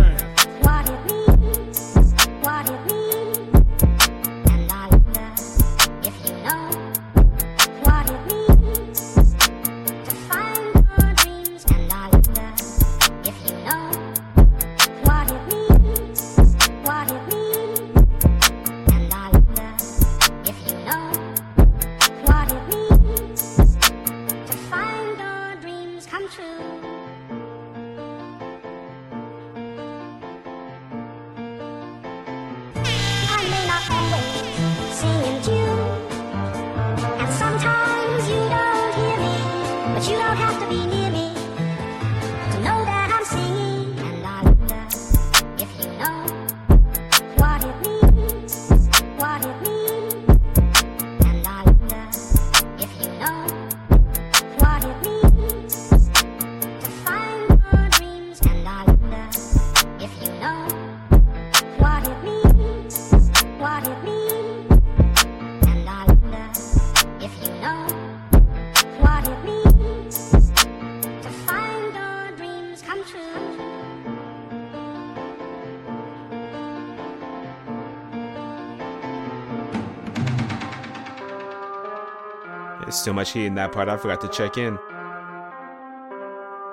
so 83.01 83.13
much 83.13 83.33
heat 83.33 83.47
in 83.47 83.55
that 83.55 83.73
part, 83.73 83.89
I 83.89 83.97
forgot 83.97 84.21
to 84.23 84.29
check 84.29 84.59
in. 84.59 84.79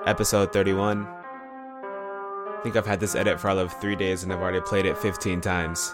Episode 0.05 0.53
31. 0.53 1.05
I 1.07 2.59
think 2.63 2.75
I've 2.75 2.85
had 2.85 2.99
this 2.99 3.15
edit 3.15 3.39
for 3.39 3.49
all 3.49 3.59
of 3.59 3.71
three 3.73 3.95
days 3.95 4.23
and 4.23 4.33
I've 4.33 4.39
already 4.41 4.61
played 4.61 4.85
it 4.85 4.97
15 4.97 5.41
times. 5.41 5.93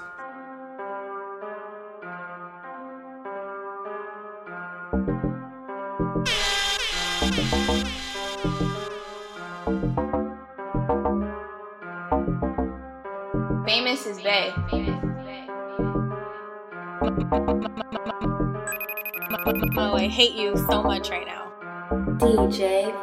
so 20.58 20.84
much 20.84 21.10
right 21.10 21.26
now. 21.26 21.51
DJ 22.18 22.93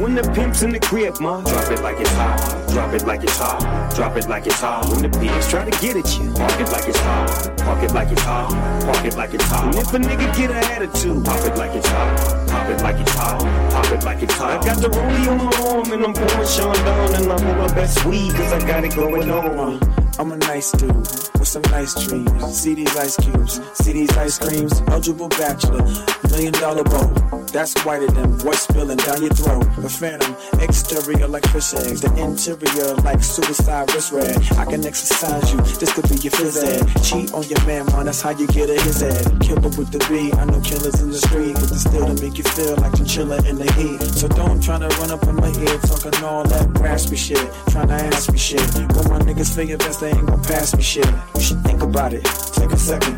When 0.00 0.14
the 0.14 0.22
pimp's 0.32 0.62
in 0.62 0.70
the 0.70 0.80
crib, 0.80 1.20
ma, 1.20 1.42
drop 1.42 1.70
it 1.70 1.82
like 1.82 2.00
it's 2.00 2.10
hot. 2.12 2.68
Drop 2.70 2.94
it 2.94 3.06
like 3.06 3.22
it's 3.22 3.36
hot. 3.36 3.94
Drop 3.94 4.16
it 4.16 4.26
like 4.30 4.46
it's 4.46 4.58
hot. 4.58 4.88
When 4.88 5.02
the 5.02 5.10
pigs 5.18 5.46
try 5.50 5.68
to 5.68 5.70
get 5.78 5.94
at 5.94 6.08
you, 6.18 6.32
park 6.32 6.58
it 6.58 6.72
like 6.72 6.88
it's 6.88 6.98
hot. 6.98 7.58
Park 7.58 7.82
it 7.82 7.92
like 7.92 8.10
it's 8.10 8.22
hot. 8.22 8.48
Park 8.80 9.04
it 9.04 9.14
like 9.14 9.34
it's 9.34 9.44
hot. 9.44 9.66
And 9.66 9.74
if 9.74 9.92
a 9.92 9.98
nigga 9.98 10.34
get 10.34 10.50
an 10.50 10.64
attitude, 10.72 11.22
pop 11.22 11.44
it 11.44 11.54
like 11.58 11.76
it's 11.76 11.86
hot. 11.86 12.48
Pop 12.48 12.70
it 12.70 12.82
like 12.82 12.98
it's 12.98 13.12
hot. 13.12 13.40
Pop 13.72 13.92
it 13.92 14.02
like 14.02 14.22
it's 14.22 14.34
hot. 14.38 14.62
I 14.62 14.64
got 14.64 14.78
the 14.78 14.88
rollie 14.88 15.28
on 15.28 15.36
my 15.36 15.68
arm 15.68 15.92
and 15.92 16.02
I'm 16.02 16.14
pouring 16.14 16.48
Chandon 16.48 17.14
and 17.20 17.32
I'm 17.32 17.46
on 17.46 17.58
my 17.58 17.74
best 17.74 18.02
weed 18.06 18.32
cause 18.32 18.52
I 18.54 18.66
got 18.66 18.82
it 18.84 18.96
going 18.96 19.30
on. 19.30 19.80
I'm 20.18 20.32
a 20.32 20.36
nice 20.38 20.72
dude 20.72 20.96
with 20.96 21.46
some 21.46 21.62
nice 21.70 21.92
dreams. 22.06 22.58
See 22.58 22.72
these 22.72 22.96
ice 22.96 23.16
cubes, 23.16 23.60
see 23.74 23.92
these 23.92 24.16
ice 24.16 24.38
creams. 24.38 24.80
Eligible 24.88 25.28
bachelor, 25.28 25.84
million 26.30 26.54
dollar 26.54 26.84
bow. 26.84 27.29
That's 27.52 27.74
whiter 27.84 28.06
than 28.06 28.38
what 28.46 28.54
spilling 28.54 28.96
down 28.98 29.22
your 29.22 29.34
throat. 29.34 29.66
The 29.76 29.88
phantom, 29.88 30.36
exterior 30.60 31.26
like 31.26 31.44
fish 31.48 31.74
eggs, 31.74 32.00
the 32.00 32.14
interior 32.14 32.94
like 33.02 33.24
suicide 33.24 33.92
wrist 33.92 34.12
red. 34.12 34.38
I 34.52 34.64
can 34.64 34.86
exercise 34.86 35.52
you, 35.52 35.58
this 35.78 35.92
could 35.92 36.08
be 36.08 36.14
your 36.22 36.30
phys 36.30 36.62
ed. 36.62 36.86
Cheat 37.02 37.34
on 37.34 37.42
your 37.44 37.58
man, 37.66 37.86
man, 37.86 38.06
that's 38.06 38.22
how 38.22 38.30
you 38.30 38.46
get 38.46 38.70
a 38.70 38.80
his 38.82 39.00
head. 39.00 39.26
Killer 39.40 39.68
with 39.74 39.90
the 39.90 39.98
B, 40.08 40.32
I 40.32 40.44
know 40.44 40.60
killers 40.60 41.02
in 41.02 41.10
the 41.10 41.18
street 41.18 41.58
with 41.58 41.70
the 41.70 41.78
steel 41.78 42.06
to 42.06 42.22
make 42.22 42.38
you 42.38 42.44
feel 42.44 42.76
like 42.76 42.94
chinchilla 42.94 43.42
in 43.48 43.56
the 43.58 43.70
heat. 43.72 44.00
So 44.14 44.28
don't 44.28 44.62
try 44.62 44.78
to 44.78 44.88
run 45.02 45.10
up 45.10 45.26
on 45.26 45.34
my 45.34 45.48
head, 45.48 45.82
talking 45.82 46.22
all 46.22 46.44
that 46.44 46.78
raspy 46.78 47.16
shit, 47.16 47.42
trying 47.70 47.88
to 47.88 47.94
ask 47.94 48.30
me 48.30 48.38
shit. 48.38 48.62
When 48.94 49.10
my 49.10 49.18
niggas 49.26 49.54
figure 49.54 49.76
best, 49.76 50.00
they 50.00 50.10
ain't 50.10 50.26
gon' 50.26 50.42
pass 50.44 50.76
me 50.76 50.82
shit. 50.82 51.08
You 51.34 51.40
should 51.42 51.62
think 51.62 51.82
about 51.82 52.12
it, 52.14 52.24
take 52.54 52.70
a 52.70 52.76
second. 52.76 53.16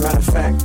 Matter 0.00 0.18
of 0.18 0.24
fact, 0.24 0.64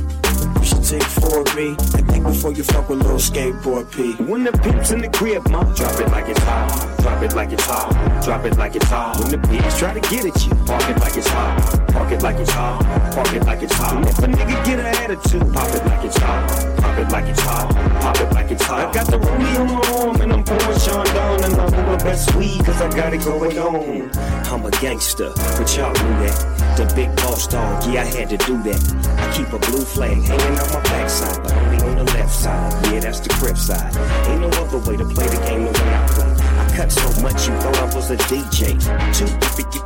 take 0.84 1.02
4B 1.02 1.96
and 1.96 2.06
think 2.08 2.24
before 2.24 2.52
you 2.52 2.62
fuck 2.62 2.90
with 2.90 2.98
little 2.98 3.16
skateboard 3.16 3.90
P. 3.90 4.12
When 4.22 4.44
the 4.44 4.52
pimp's 4.52 4.90
in 4.90 5.00
the 5.00 5.08
crib, 5.08 5.48
ma, 5.48 5.62
drop 5.74 5.98
it 5.98 6.10
like 6.10 6.28
it's 6.28 6.40
hot. 6.40 6.98
Drop 7.00 7.22
it 7.22 7.34
like 7.34 7.52
it's 7.52 7.64
hot. 7.64 8.22
Drop 8.22 8.44
it 8.44 8.58
like 8.58 8.76
it's 8.76 8.86
hot. 8.86 9.18
When 9.18 9.30
the 9.30 9.38
pigs 9.48 9.78
try 9.78 9.94
to 9.94 10.00
get 10.00 10.26
at 10.26 10.46
you, 10.46 10.54
park 10.66 10.88
it 10.90 10.98
like 11.00 11.16
it's 11.16 11.28
hot. 11.28 11.88
Park 11.88 12.12
it 12.12 12.22
like 12.22 12.36
it's 12.36 12.50
hot. 12.50 12.84
Park 13.14 13.32
it 13.32 13.44
like 13.46 13.62
it's 13.62 13.74
hot. 13.74 14.06
If 14.06 14.18
a 14.18 14.26
nigga 14.26 14.64
get 14.66 14.78
an 14.78 14.86
attitude, 14.86 15.52
pop 15.54 15.74
it 15.74 15.86
like 15.86 16.04
it's 16.04 16.18
hot. 16.18 16.73
Pop 16.84 16.98
it 16.98 17.10
like 17.10 17.24
it's 17.24 17.40
hot. 17.40 17.74
Pop 18.02 18.20
it 18.20 18.32
like 18.34 18.50
it's 18.50 18.62
hot. 18.62 18.88
I 18.88 18.92
got 18.92 19.06
the 19.06 19.18
rollie 19.18 19.58
on 19.58 19.66
my 19.72 19.80
arm 19.96 20.20
and 20.20 20.32
I'm 20.34 20.44
pouring 20.44 20.78
Chandon 20.78 21.44
and 21.44 21.54
I'm 21.54 21.86
my 21.86 21.96
best 21.96 22.34
weed 22.34 22.62
cause 22.62 22.78
I 22.82 22.90
got 22.94 23.14
it 23.14 23.24
going 23.24 23.58
on. 23.58 24.10
I'm 24.52 24.66
a 24.66 24.70
gangster, 24.82 25.32
but 25.34 25.76
y'all 25.76 25.94
knew 25.94 26.14
that. 26.24 26.36
The 26.76 26.92
big 26.94 27.16
boss 27.16 27.46
dog, 27.46 27.90
yeah, 27.90 28.02
I 28.02 28.04
had 28.04 28.28
to 28.28 28.36
do 28.36 28.62
that. 28.64 28.80
I 29.18 29.32
keep 29.32 29.50
a 29.54 29.58
blue 29.58 29.80
flag 29.80 30.18
hanging 30.22 30.58
on 30.60 30.68
my 30.74 30.82
backside, 30.82 31.42
but 31.42 31.54
only 31.54 31.78
on 31.88 31.96
the 31.96 32.12
left 32.12 32.34
side. 32.34 32.92
Yeah, 32.92 33.00
that's 33.00 33.20
the 33.20 33.30
crib 33.30 33.56
side. 33.56 33.96
Ain't 34.28 34.42
no 34.42 34.48
other 34.48 34.78
way 34.78 34.98
to 34.98 35.06
play 35.06 35.26
the 35.26 35.40
game 35.48 35.64
the 35.64 35.72
way 35.72 35.94
I 35.94 36.06
play. 36.08 36.33
Cut 36.74 36.90
so 36.90 37.22
much 37.22 37.46
you 37.46 37.54
thought 37.60 37.76
I 37.78 37.94
was 37.94 38.10
a 38.10 38.16
DJ. 38.16 38.74
Two, 39.14 39.30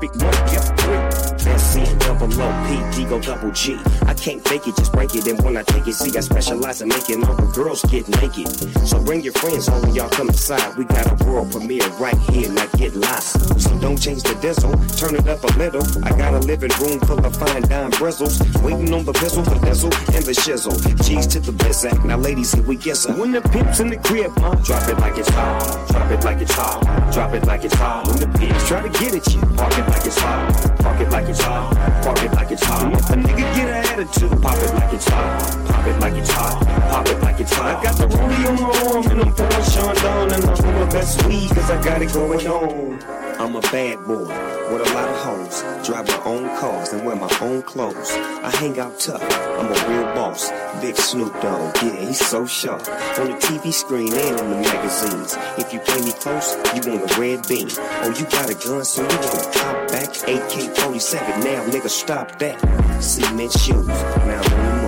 big, 0.01 0.11
one, 0.23 0.33
three. 0.49 1.29
SC 1.59 1.79
and 1.79 2.01
double 2.01 2.31
O, 2.41 2.49
P, 2.67 2.97
D, 2.97 3.09
go 3.09 3.21
double 3.21 3.51
G. 3.53 3.79
I 4.07 4.15
can't 4.15 4.47
fake 4.47 4.67
it, 4.67 4.77
just 4.77 4.93
break 4.93 5.15
it. 5.15 5.27
And 5.27 5.41
when 5.43 5.57
I 5.57 5.63
take 5.63 5.87
it, 5.87 5.95
see, 5.95 6.17
I 6.17 6.21
specialize 6.21 6.83
in 6.83 6.89
making 6.89 7.25
all 7.25 7.35
the 7.35 7.47
girls 7.53 7.83
get 7.85 8.09
naked. 8.09 8.49
So 8.87 9.03
bring 9.03 9.23
your 9.23 9.33
friends 9.35 9.67
home, 9.67 9.95
y'all 9.95 10.09
come 10.09 10.29
inside. 10.29 10.77
We 10.77 10.85
got 10.85 11.11
a 11.11 11.25
world 11.25 11.51
premiere 11.51 11.89
right 12.01 12.17
here, 12.31 12.51
now 12.51 12.67
get 12.77 12.95
lost. 12.95 13.61
So 13.61 13.79
don't 13.81 14.01
change 14.01 14.23
the 14.23 14.35
diesel, 14.41 14.73
turn 14.97 15.15
it 15.15 15.29
up 15.29 15.43
a 15.45 15.59
little. 15.59 15.83
I 16.05 16.17
got 16.17 16.35
a 16.35 16.39
living 16.41 16.73
room 16.81 17.01
full 17.01 17.25
of 17.25 17.37
fine 17.37 17.63
dime 17.63 17.91
bristles. 17.93 18.41
Waiting 18.63 18.93
on 18.95 19.05
the 19.05 19.13
pistol, 19.13 19.43
the 19.43 19.59
diesel, 19.67 19.93
and 20.15 20.25
the 20.25 20.33
shizzle. 20.33 20.77
G's 21.05 21.27
to 21.29 21.41
the 21.41 21.53
biz 21.53 21.85
act. 21.85 22.05
Now, 22.05 22.17
ladies, 22.19 22.53
here 22.53 22.65
we 22.65 22.77
guess 22.77 23.07
her. 23.07 23.15
When 23.15 23.33
the 23.33 23.41
pimp's 23.41 23.81
in 23.81 23.91
the 23.91 23.97
crib, 23.97 24.37
ma, 24.41 24.55
drop 24.57 24.89
it 24.89 24.99
like 24.99 25.19
it's 25.19 25.29
hot. 25.31 25.89
Drop 25.91 26.11
it 26.11 26.25
like 26.25 26.41
it's 26.41 26.53
hot. 26.53 26.78
Drop 27.13 27.35
it 27.35 27.47
like 27.47 27.65
it's 27.65 27.75
hot. 27.75 28.07
When 28.07 28.17
the 28.19 28.39
pigs 28.39 28.69
try 28.69 28.83
to 28.83 28.89
get 28.89 29.15
at 29.15 29.35
you, 29.35 29.41
park 29.57 29.77
it 29.79 29.89
like 29.89 30.07
it's 30.07 30.19
hot. 30.19 30.79
Park 30.81 31.01
it 31.01 31.11
like 31.11 31.29
it's 31.29 31.41
hot. 31.41 31.75
Park 32.05 32.23
it 32.23 32.33
like 32.33 32.51
it's 32.51 32.65
hot. 32.65 32.93
If 32.93 33.11
a 33.11 33.15
nigga 33.15 33.55
get 33.57 33.69
an 33.69 34.01
attitude, 34.01 34.43
pop 34.43 34.57
it 34.57 34.75
like 34.75 34.93
it's 34.93 35.09
hot. 35.09 35.68
It 35.89 36.01
like 36.01 36.15
it's 36.15 36.31
hot. 36.31 36.67
Pop 36.91 37.09
it 37.09 37.21
like 37.21 37.41
it's 37.41 37.53
hot. 37.53 37.77
I 37.77 37.83
got 37.83 37.97
the 37.97 38.07
rollie 38.07 38.49
on 38.49 38.55
my 38.61 38.71
arm 38.93 39.07
and 39.11 39.21
I'm 39.23 39.35
pouring 39.35 39.65
Sean 39.65 39.95
down 39.97 40.33
and 40.33 40.45
I'm 40.45 40.67
on 40.67 40.75
my 40.75 40.91
best 40.91 41.25
weed 41.27 41.49
cause 41.49 41.71
I 41.71 41.83
got 41.83 42.03
it 42.03 42.13
going 42.13 42.47
on. 42.47 43.03
I'm 43.41 43.55
a 43.57 43.61
bad 43.61 44.05
boy 44.05 44.27
with 44.71 44.91
a 44.91 44.95
lot 44.95 45.09
of 45.09 45.17
hoes. 45.17 45.87
Drive 45.87 46.09
my 46.09 46.23
own 46.25 46.45
cars 46.59 46.93
and 46.93 47.07
wear 47.07 47.17
my 47.17 47.31
own 47.41 47.63
clothes. 47.63 48.11
I 48.11 48.51
hang 48.57 48.79
out 48.79 48.99
tough. 48.99 49.23
I'm 49.23 49.67
a 49.67 49.89
real 49.89 50.05
boss. 50.15 50.51
Big 50.83 50.97
Snoop 50.97 51.33
Dogg, 51.41 51.75
yeah, 51.83 51.97
he's 52.07 52.21
so 52.21 52.45
sharp. 52.47 52.87
On 53.19 53.29
the 53.29 53.37
TV 53.39 53.73
screen 53.73 54.13
and 54.13 54.41
in 54.41 54.51
the 54.51 54.57
magazines. 54.57 55.37
If 55.57 55.73
you 55.73 55.81
play 55.81 56.03
me 56.03 56.13
close, 56.13 56.55
you 56.75 56.91
want 56.91 57.11
a 57.11 57.21
red 57.21 57.47
beam. 57.49 57.69
Oh, 58.03 58.15
you 58.19 58.25
got 58.27 58.51
a 58.51 58.55
gun, 58.55 58.85
so 58.85 59.03
you 59.03 59.09
want 59.09 59.33
to 59.33 59.59
cop 59.59 59.89
back? 59.89 60.09
AK-47, 60.29 61.45
now 61.45 61.65
nigga, 61.67 61.89
stop 61.89 62.39
that. 62.39 62.59
Cement 63.03 63.53
shoes, 63.53 63.87
now 63.87 64.43
I'm 64.43 64.85
on 64.85 64.88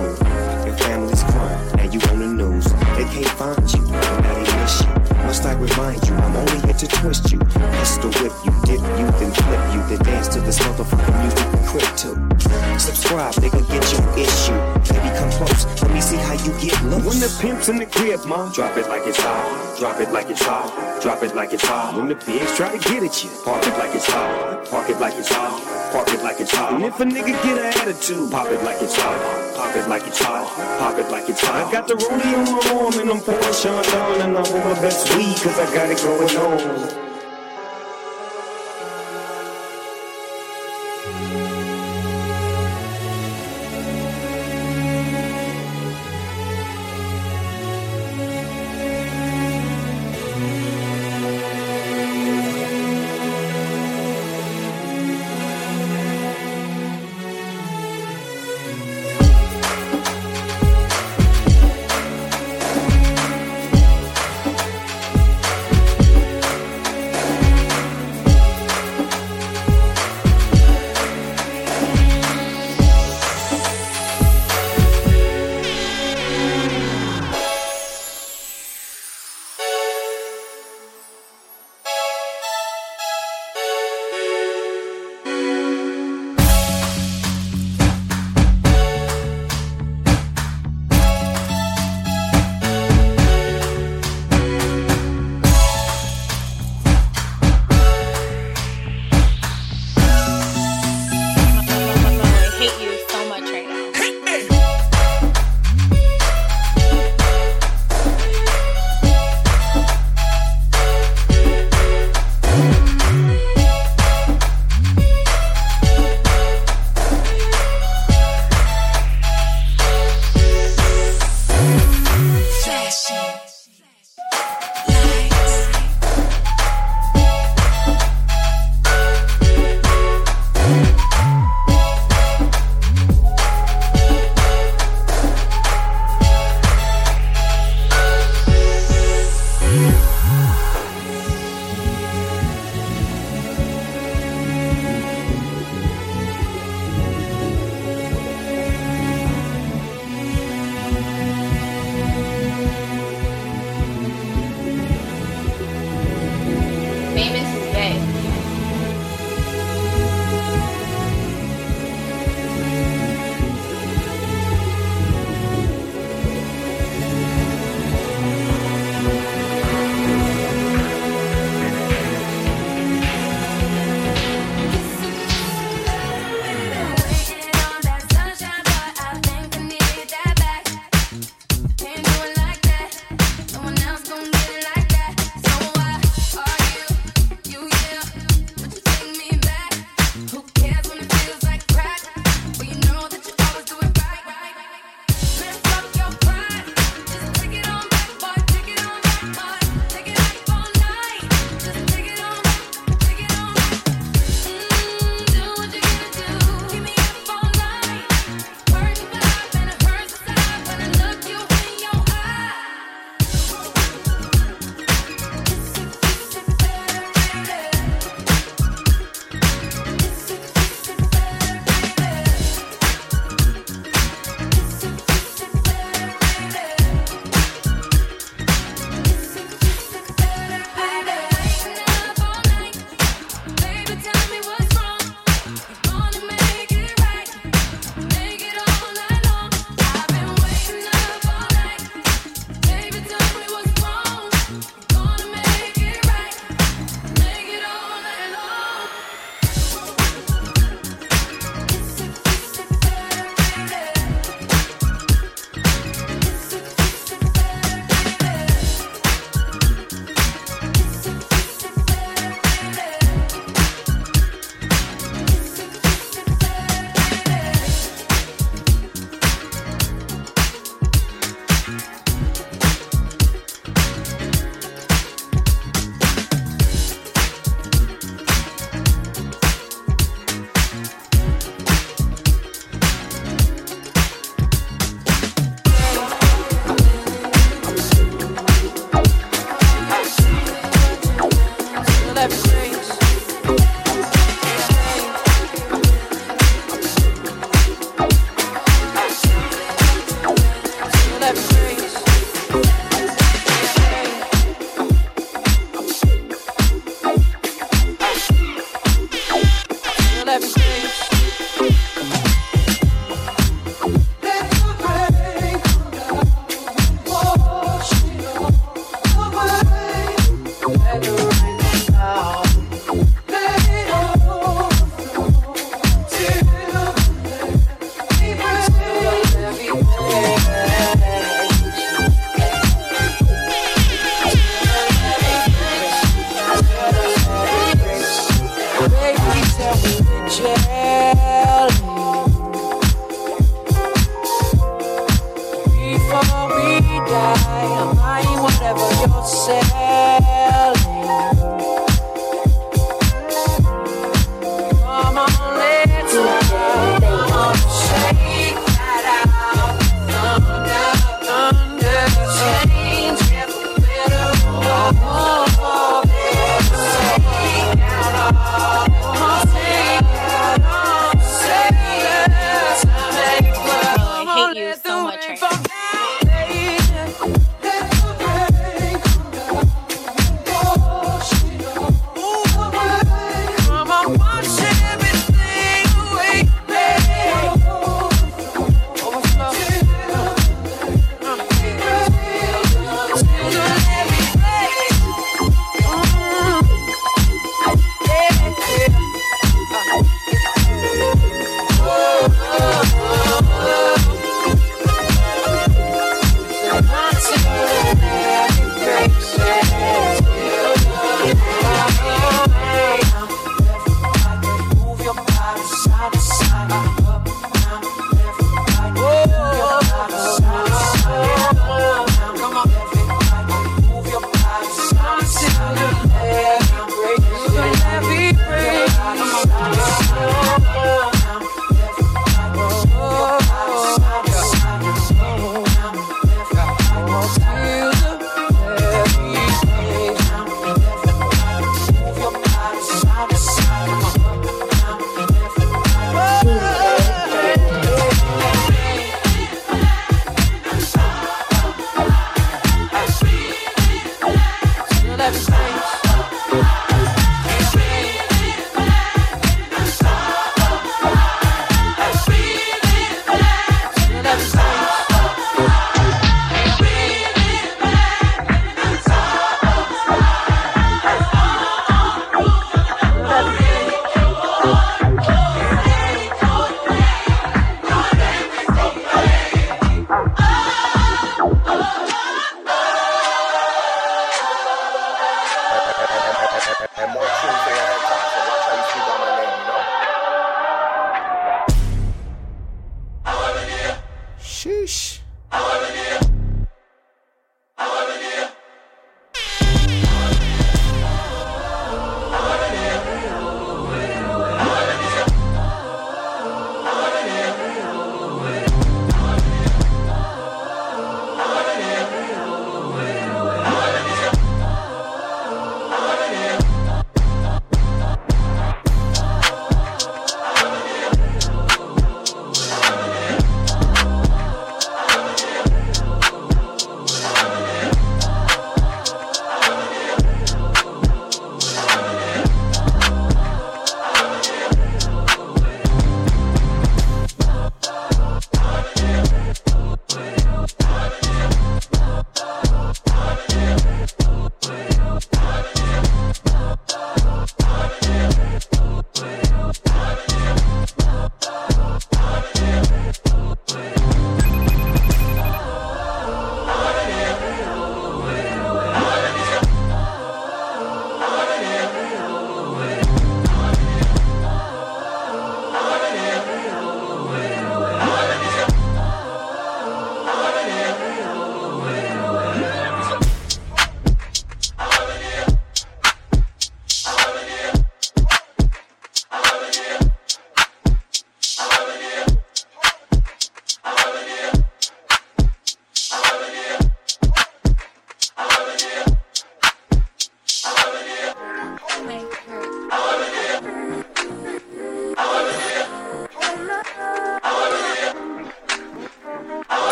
you 1.93 1.99
on 2.09 2.19
the 2.19 2.27
news. 2.27 2.65
They 2.95 3.05
can't 3.11 3.27
find 3.37 3.73
you, 3.73 3.83
and 3.83 3.91
now 3.91 4.35
they 4.35 4.61
miss 4.61 4.81
you. 4.81 5.01
Must 5.25 5.45
I 5.45 5.53
remind 5.53 6.07
you, 6.07 6.15
I'm 6.15 6.35
only 6.35 6.59
here 6.65 6.73
to 6.73 6.87
twist 6.87 7.31
you. 7.31 7.39
Pistol 7.39 8.11
whip 8.19 8.33
you, 8.43 8.51
dip 8.65 8.81
you, 8.99 9.07
then 9.19 9.31
flip 9.31 9.63
you, 9.73 9.81
then 9.89 9.99
dance 10.03 10.27
to 10.29 10.39
this 10.41 10.59
motherfucking 10.59 11.17
music 11.21 11.47
we 11.51 11.59
crib 11.67 11.95
to. 12.03 12.79
Subscribe, 12.79 13.33
nigga, 13.35 13.61
get 13.67 13.85
your 13.93 14.03
issue. 14.17 14.57
Baby, 14.91 15.09
come 15.17 15.31
close, 15.31 15.65
let 15.81 15.91
me 15.91 16.01
see 16.01 16.17
how 16.17 16.33
you 16.33 16.51
get 16.59 16.81
loose. 16.83 17.05
When 17.05 17.19
the 17.19 17.37
pimp's 17.41 17.69
in 17.69 17.77
the 17.77 17.85
crib, 17.85 18.25
ma, 18.25 18.51
drop 18.51 18.77
it 18.77 18.87
like 18.87 19.05
it's 19.05 19.19
hot. 19.19 19.77
Drop 19.79 19.99
it 19.99 20.11
like 20.11 20.29
it's 20.29 20.43
hot. 20.43 21.01
Drop 21.01 21.23
it 21.23 21.35
like 21.35 21.53
it's 21.53 21.65
hot. 21.65 21.95
When 21.95 22.07
the 22.07 22.15
pigs 22.15 22.55
try 22.55 22.75
to 22.75 22.89
get 22.89 23.03
at 23.03 23.23
you, 23.23 23.29
park 23.43 23.65
it 23.65 23.77
like 23.77 23.95
it's 23.95 24.07
hot. 24.07 24.67
Park 24.69 24.89
it 24.89 24.99
like 24.99 25.15
it's 25.15 25.29
hot. 25.29 25.70
Park 25.91 26.07
it 26.07 26.23
like 26.23 26.39
it's 26.39 26.55
hot. 26.55 26.73
And 26.73 26.85
if 26.85 26.99
a 27.01 27.03
nigga 27.03 27.35
get 27.43 27.57
an 27.57 27.65
attitude, 27.65 28.31
pop 28.31 28.47
it 28.47 28.63
like 28.63 28.81
it's 28.81 28.95
hot. 28.95 29.55
Pop 29.55 29.75
it 29.75 29.89
like 29.89 30.07
it's 30.07 30.19
hot. 30.19 30.47
Pop 30.79 30.97
it 30.97 31.11
like 31.11 31.27
it's 31.27 31.41
hot. 31.41 31.67
I 31.67 31.69
got 31.69 31.85
the 31.85 31.95
rollie 31.95 32.33
on 32.37 32.45
my 32.45 32.81
arm 32.81 32.93
and 33.01 33.09
I'm 33.11 33.19
pouring 33.19 33.53
Chandon 33.53 34.21
and 34.21 34.37
I'm 34.37 34.45
on 34.45 34.73
my 34.73 34.81
best 34.81 35.13
weed 35.17 35.35
cause 35.35 35.59
I 35.59 35.65
got 35.75 35.89
it 35.89 35.97
going 35.97 36.37
on. 36.37 37.10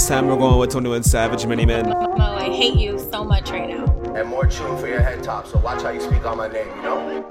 This 0.00 0.08
time 0.08 0.28
we're 0.28 0.38
going 0.38 0.58
with 0.58 0.70
21 0.70 1.02
Savage, 1.02 1.44
Many 1.44 1.66
Men. 1.66 1.90
Mo, 1.90 2.34
I 2.34 2.44
hate 2.44 2.76
you 2.76 2.98
so 3.12 3.22
much 3.22 3.50
right 3.50 3.68
now. 3.68 3.84
And 4.14 4.30
more 4.30 4.46
tune 4.46 4.78
for 4.78 4.86
your 4.86 5.02
head 5.02 5.22
top, 5.22 5.46
so 5.46 5.58
watch 5.58 5.82
how 5.82 5.90
you 5.90 6.00
speak 6.00 6.24
on 6.24 6.38
my 6.38 6.48
name, 6.48 6.68
you 6.74 6.82
know? 6.82 7.30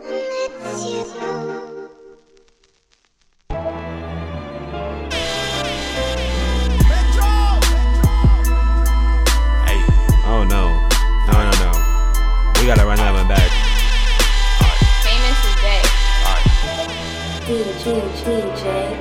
Hey! 9.66 9.82
Oh 10.28 10.46
no. 10.48 10.70
No, 11.26 11.38
no, 11.42 11.54
no. 11.58 11.72
We 12.62 12.68
gotta 12.68 12.86
run 12.86 12.98
that 12.98 13.12
one 13.12 13.28
back. 13.28 13.50
Famous 15.02 15.44
is 15.44 15.56
dead. 15.60 15.86
DJ, 17.50 18.14
DJ, 18.22 18.99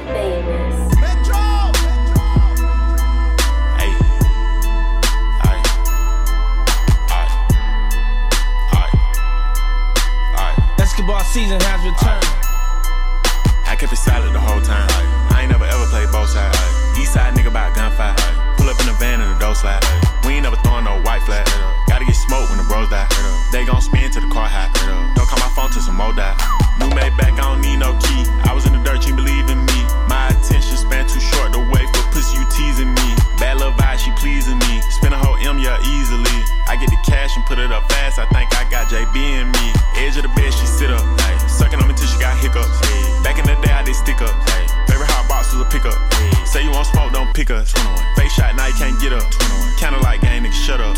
season 11.28 11.60
has 11.60 11.84
returned. 11.84 12.24
I 13.68 13.76
kept 13.76 13.92
it 13.92 14.00
solid 14.00 14.32
the 14.32 14.40
whole 14.40 14.64
time. 14.64 14.88
I 15.28 15.44
ain't 15.44 15.52
never 15.52 15.68
ever 15.68 15.84
played 15.92 16.08
both 16.08 16.32
sides. 16.32 16.56
East 16.96 17.12
side 17.12 17.36
nigga 17.36 17.52
about 17.52 17.76
gunfight. 17.76 18.16
Pull 18.56 18.72
up 18.72 18.80
in 18.80 18.88
the 18.88 18.96
van 18.96 19.20
and 19.20 19.36
the 19.36 19.38
door 19.38 19.52
slide. 19.52 19.84
We 20.24 20.40
ain't 20.40 20.48
never 20.48 20.56
throwing 20.64 20.88
no 20.88 20.96
white 21.04 21.20
flag. 21.28 21.44
Gotta 21.84 22.08
get 22.08 22.16
smoked 22.16 22.48
when 22.48 22.56
the 22.56 22.64
bros 22.64 22.88
die. 22.88 23.04
They 23.52 23.68
gon' 23.68 23.84
spin 23.84 24.08
to 24.16 24.20
the 24.24 24.30
car 24.32 24.48
high. 24.48 24.72
Don't 25.12 25.28
call 25.28 25.36
my 25.44 25.52
phone 25.52 25.68
till 25.68 25.84
some 25.84 26.00
more 26.00 26.16
die. 26.16 26.32
New 26.80 26.88
made 26.96 27.12
back, 27.20 27.36
I 27.36 27.44
don't 27.44 27.60
need 27.60 27.76
no 27.76 27.92
key. 28.00 28.24
I 28.48 28.56
was 28.56 28.64
in 28.64 28.72
the 28.72 28.80
dirt, 28.80 29.04
you 29.04 29.12
believe 29.12 29.52
in 29.52 29.60
me. 29.68 29.80
My 30.08 30.32
attention 30.32 30.80
span 30.80 31.04
too 31.12 31.20
short 31.20 31.52
to 31.52 31.60
wait 31.68 31.92
for 31.92 32.08
pussy, 32.08 32.40
you 32.40 32.44
teasing 32.56 32.96
me. 32.96 33.08
Bad 33.36 33.60
little 33.60 33.76
vibe, 33.76 34.00
she 34.00 34.16
pleasing 34.16 34.56
me. 34.64 34.80
Spin 34.96 35.12
a 35.12 35.20
whole 35.20 35.36
M, 35.44 35.60
yeah, 35.60 35.76
easily. 35.84 36.37
Get 36.78 36.90
the 36.90 37.02
cash 37.10 37.34
and 37.36 37.44
put 37.46 37.58
it 37.58 37.72
up 37.72 37.90
fast. 37.90 38.20
I 38.20 38.26
think 38.30 38.54
I 38.54 38.62
got 38.70 38.86
JB 38.86 39.16
in 39.18 39.50
me. 39.50 39.66
Edge 39.98 40.16
of 40.16 40.22
the 40.22 40.32
bed, 40.38 40.54
she 40.54 40.64
sit 40.64 40.90
up. 40.90 41.02
Ay, 41.26 41.36
sucking 41.48 41.80
on 41.80 41.88
me 41.88 41.94
till 41.94 42.06
she 42.06 42.18
got 42.20 42.38
hiccups. 42.38 42.70
Back 43.24 43.38
in 43.38 43.46
the 43.46 43.58
day, 43.66 43.72
I 43.72 43.82
did 43.82 43.96
stick 43.96 44.22
up. 44.22 44.30
Ay, 44.54 44.62
favorite 44.86 45.10
hot 45.10 45.28
box 45.28 45.52
was 45.52 45.66
a 45.66 45.68
pickup. 45.70 45.98
Say 46.46 46.62
you 46.62 46.70
want 46.70 46.86
smoke, 46.86 47.12
don't 47.12 47.34
pick 47.34 47.50
us. 47.50 47.72
Face 48.14 48.32
shot, 48.32 48.54
now 48.54 48.66
you 48.68 48.74
can't 48.74 48.98
get 49.00 49.12
up. 49.12 49.26
Kinda 49.78 49.98
like 50.06 50.20
gang, 50.20 50.44
nigga, 50.44 50.54
shut 50.54 50.80
up. 50.80 50.94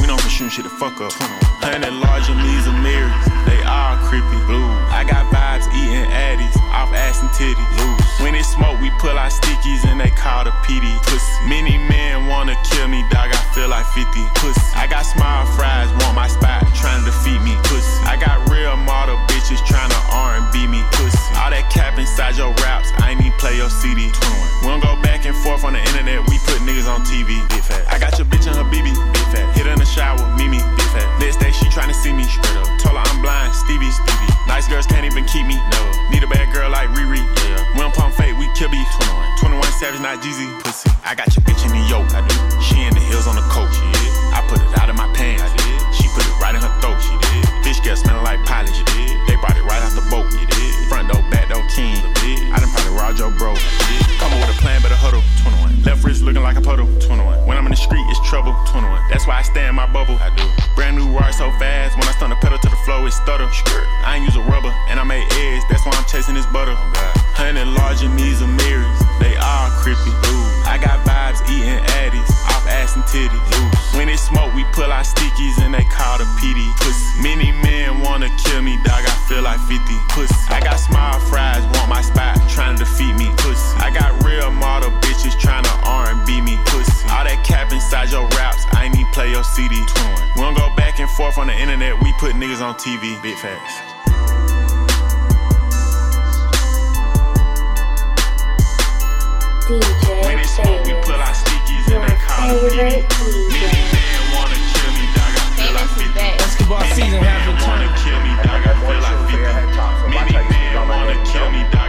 We 0.00 0.06
don't 0.06 0.20
for 0.20 0.28
shooting 0.28 0.50
shit 0.50 0.64
to 0.64 0.70
fuck 0.70 1.00
up. 1.00 1.14
Hundred 1.60 1.92
large 1.92 2.24
are 2.28 2.80
mirrors. 2.80 3.12
They 3.44 3.60
all 3.68 3.96
creepy. 4.08 4.40
Blue. 4.48 4.64
I 4.90 5.04
got 5.04 5.28
vibes 5.28 5.68
eating 5.76 6.08
addies 6.08 6.56
off 6.72 6.90
ass 6.96 7.20
and 7.20 7.30
titties. 7.36 7.60
Loose. 7.76 8.00
When 8.20 8.34
it 8.34 8.44
smoke, 8.44 8.80
we 8.80 8.90
pull 8.98 9.16
our 9.16 9.28
stickies 9.28 9.84
and 9.84 10.00
they 10.00 10.10
call 10.10 10.44
the 10.44 10.50
PD. 10.64 10.88
Pussy. 11.04 11.28
Many 11.48 11.76
men 11.76 12.26
wanna 12.26 12.56
kill 12.64 12.88
me, 12.88 13.04
dog. 13.12 13.28
I 13.28 13.40
feel 13.52 13.68
like 13.68 13.86
50. 13.92 14.08
Pussy. 14.40 14.60
I 14.74 14.86
got 14.88 15.04
small 15.04 15.44
fries, 15.52 15.88
want 16.00 16.16
my 16.16 16.28
spot, 16.28 16.64
trying 16.74 17.04
to 17.04 17.12
defeat 17.12 17.40
me. 17.44 17.54
Pussy. 17.68 17.92
I 18.08 18.16
got 18.16 18.40
real 18.48 18.76
model 18.76 19.16
bitches 19.28 19.60
trying 19.64 19.90
to 19.90 20.00
R&B 20.10 20.66
me. 20.66 20.82
Pussy. 20.96 21.18
All 21.36 21.52
that 21.52 21.68
cap 21.70 21.98
inside 21.98 22.36
your 22.36 22.52
raps, 22.64 22.88
I 22.98 23.12
ain't 23.12 23.20
need 23.20 23.36
play 23.38 23.56
your 23.56 23.70
CD. 23.70 24.12
We 24.62 24.68
don't 24.68 24.82
go 24.82 24.96
back 25.02 25.24
and 25.24 25.36
forth 25.36 25.64
on 25.64 25.72
the 25.74 25.80
internet, 25.80 26.24
we 26.28 26.36
put 26.44 26.60
niggas 26.64 26.88
on 26.88 27.04
TV. 27.04 27.36
I 27.88 27.98
got 27.98 28.16
your 28.18 28.26
bitch 28.26 28.48
and 28.48 28.56
her 28.56 28.68
BB. 28.68 28.92
Fat. 29.32 29.46
Hit 29.56 29.66
her 29.66 29.72
in 29.72 29.78
the 29.78 29.86
shower, 29.86 30.18
Mimi. 30.36 30.58
Big 30.76 30.88
fat. 30.90 31.06
Next 31.20 31.38
day 31.38 31.49
she 31.52 31.66
tryna 31.68 31.94
see 31.94 32.12
me. 32.12 32.24
Straight 32.24 32.56
up. 32.56 32.66
Told 32.78 32.96
her 32.96 33.04
I'm 33.04 33.22
blind, 33.22 33.54
Stevie. 33.54 33.90
Stevie. 33.90 34.30
Nice 34.46 34.68
girls 34.68 34.86
can't 34.86 35.04
even 35.04 35.24
keep 35.26 35.46
me. 35.46 35.56
No. 35.70 35.80
Need 36.10 36.22
a 36.22 36.28
bad 36.28 36.52
girl 36.52 36.70
like 36.70 36.88
Riri. 36.90 37.22
Yeah. 37.48 37.60
Don't 37.76 37.94
pump 37.94 38.14
fake, 38.14 38.36
we 38.38 38.46
kill 38.54 38.70
beef. 38.70 38.86
21. 39.40 39.58
21 39.58 39.72
Savage, 39.78 40.00
not 40.00 40.22
Jeezy. 40.22 40.46
Pussy. 40.62 40.90
I 41.04 41.14
got 41.14 41.34
your 41.34 41.44
bitch 41.44 41.64
in 41.64 41.72
the 41.72 41.82
yoke. 41.88 42.10
I 42.14 42.26
do. 42.26 42.36
She 42.60 42.82
in 42.82 42.94
the 42.94 43.00
hills 43.00 43.26
on 43.26 43.36
the 43.36 43.42
coach. 43.48 43.72
Yeah. 43.72 43.99
That's 59.20 59.28
why 59.28 59.36
I 59.36 59.42
stay 59.42 59.68
in 59.68 59.74
my 59.74 59.84
bubble. 59.84 60.16
I 60.16 60.32
do. 60.34 60.48
Brand 60.74 60.96
new 60.96 61.06
ride 61.12 61.34
so 61.34 61.50
fast. 61.60 61.94
When 61.98 62.08
I 62.08 62.12
stun 62.12 62.30
the 62.30 62.36
pedal 62.36 62.56
to 62.56 62.70
the 62.70 62.80
floor, 62.88 63.06
it 63.06 63.12
stutter. 63.12 63.46
Skirt. 63.52 63.84
I 64.00 64.16
ain't 64.16 64.24
use 64.24 64.34
a 64.34 64.40
rubber, 64.40 64.72
and 64.88 64.98
I 64.98 65.04
made 65.04 65.28
eggs. 65.44 65.62
That's 65.68 65.84
why 65.84 65.92
I'm 65.92 66.06
chasing 66.06 66.34
this 66.34 66.46
butter. 66.46 66.72
Oh, 66.74 67.12
Hundred 67.36 67.68
large 67.68 68.00
and 68.00 68.16
mirrors. 68.16 68.99
They 69.20 69.36
all 69.36 69.68
creepy. 69.78 70.10
Ooh. 70.32 70.40
I 70.64 70.80
got 70.80 71.04
vibes 71.04 71.44
eating 71.50 71.78
addies 72.00 72.30
off 72.50 72.66
ass 72.66 72.96
and 72.96 73.04
titties. 73.04 73.36
Loose. 73.52 73.94
When 73.94 74.08
it 74.08 74.18
smoke, 74.18 74.54
we 74.54 74.64
pull 74.72 74.90
our 74.90 75.04
stickies 75.04 75.60
and 75.62 75.74
they 75.74 75.84
call 75.84 76.18
the 76.18 76.24
PD. 76.40 76.58
Pussy. 76.80 77.22
Many 77.22 77.52
men 77.62 78.00
wanna 78.00 78.30
kill 78.38 78.62
me, 78.62 78.76
dog. 78.84 79.04
I 79.04 79.14
feel 79.28 79.42
like 79.42 79.60
50. 79.68 79.78
Pussy. 80.08 80.34
I 80.48 80.60
got 80.60 80.76
small 80.80 81.20
fries, 81.28 81.62
want 81.76 81.88
my 81.88 82.02
spot, 82.02 82.40
trying 82.48 82.76
to 82.78 82.84
defeat 82.84 83.14
me. 83.14 83.28
Pussy. 83.38 83.76
I 83.78 83.90
got 83.92 84.24
real 84.24 84.50
model 84.50 84.90
bitches 85.02 85.38
trying 85.38 85.64
to 85.64 85.74
R&B 85.84 86.40
me. 86.40 86.58
Pussy. 86.66 87.08
All 87.10 87.24
that 87.24 87.44
cap 87.44 87.72
inside 87.72 88.10
your 88.10 88.26
raps, 88.38 88.64
I 88.72 88.86
ain't 88.86 88.94
need 88.94 89.06
play 89.12 89.30
your 89.30 89.44
CD. 89.44 89.76
We 90.36 90.42
don't 90.42 90.56
go 90.56 90.74
back 90.76 91.00
and 91.00 91.10
forth 91.10 91.38
on 91.38 91.48
the 91.48 91.54
internet, 91.54 92.00
we 92.02 92.12
put 92.14 92.32
niggas 92.32 92.62
on 92.62 92.74
TV. 92.74 93.20
Big 93.22 93.36
facts. 93.36 93.89
DJ, 99.78 100.26
When 100.26 100.38
it 100.38 100.46
smoke, 100.46 100.82
we 100.84 100.92
pull 100.98 101.14
our 101.14 101.30
stickies 101.30 101.86
and 101.94 102.02
they 102.02 102.16
call 102.18 102.58
the 102.58 102.70
favorite 102.70 103.06
PD. 103.06 103.54
Many 103.54 103.82
men 103.94 104.20
wanna 104.34 104.58
kill 104.74 104.90
me, 104.98 105.06
dog. 105.14 105.30
I 105.30 105.46
feel 105.54 105.72
like 105.78 105.90
50. 105.94 106.42
Escobar 106.42 106.84
season 106.90 107.22
has 107.22 107.46
wanna 107.62 107.86
kill 108.02 108.18
me, 108.26 108.32
dog. 108.42 108.66
I 108.66 108.74
feel 108.82 108.98
like 108.98 109.20
50. 109.30 110.10
Many 110.10 110.34
men 110.50 110.88
wanna 110.88 111.16
kill 111.22 111.50
me, 111.54 111.62
dog. 111.70 111.79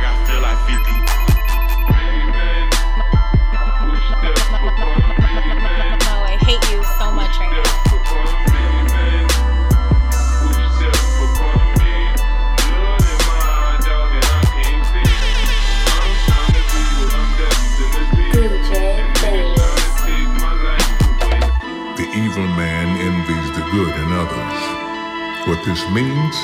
What 25.51 25.65
this 25.65 25.83
means 25.89 26.35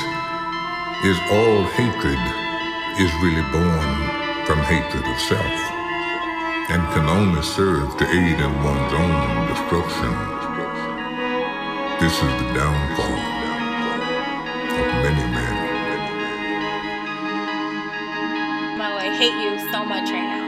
is 1.02 1.16
all 1.32 1.64
hatred 1.80 2.20
is 3.00 3.10
really 3.24 3.40
born 3.50 3.88
from 4.44 4.58
hatred 4.68 5.02
of 5.02 5.18
self 5.20 5.56
and 6.68 6.82
can 6.92 7.08
only 7.08 7.40
serve 7.40 7.96
to 7.96 8.04
aid 8.04 8.38
in 8.38 8.62
one's 8.62 8.92
own 8.92 9.48
destruction. 9.48 10.12
This 11.98 12.12
is 12.12 12.32
the 12.36 12.52
downfall 12.52 13.18
of 14.76 14.86
many 15.02 15.24
men. 15.32 15.56
I 18.78 19.16
hate 19.16 19.42
you 19.42 19.72
so 19.72 19.86
much 19.86 20.10
right 20.10 20.20
now. 20.20 20.47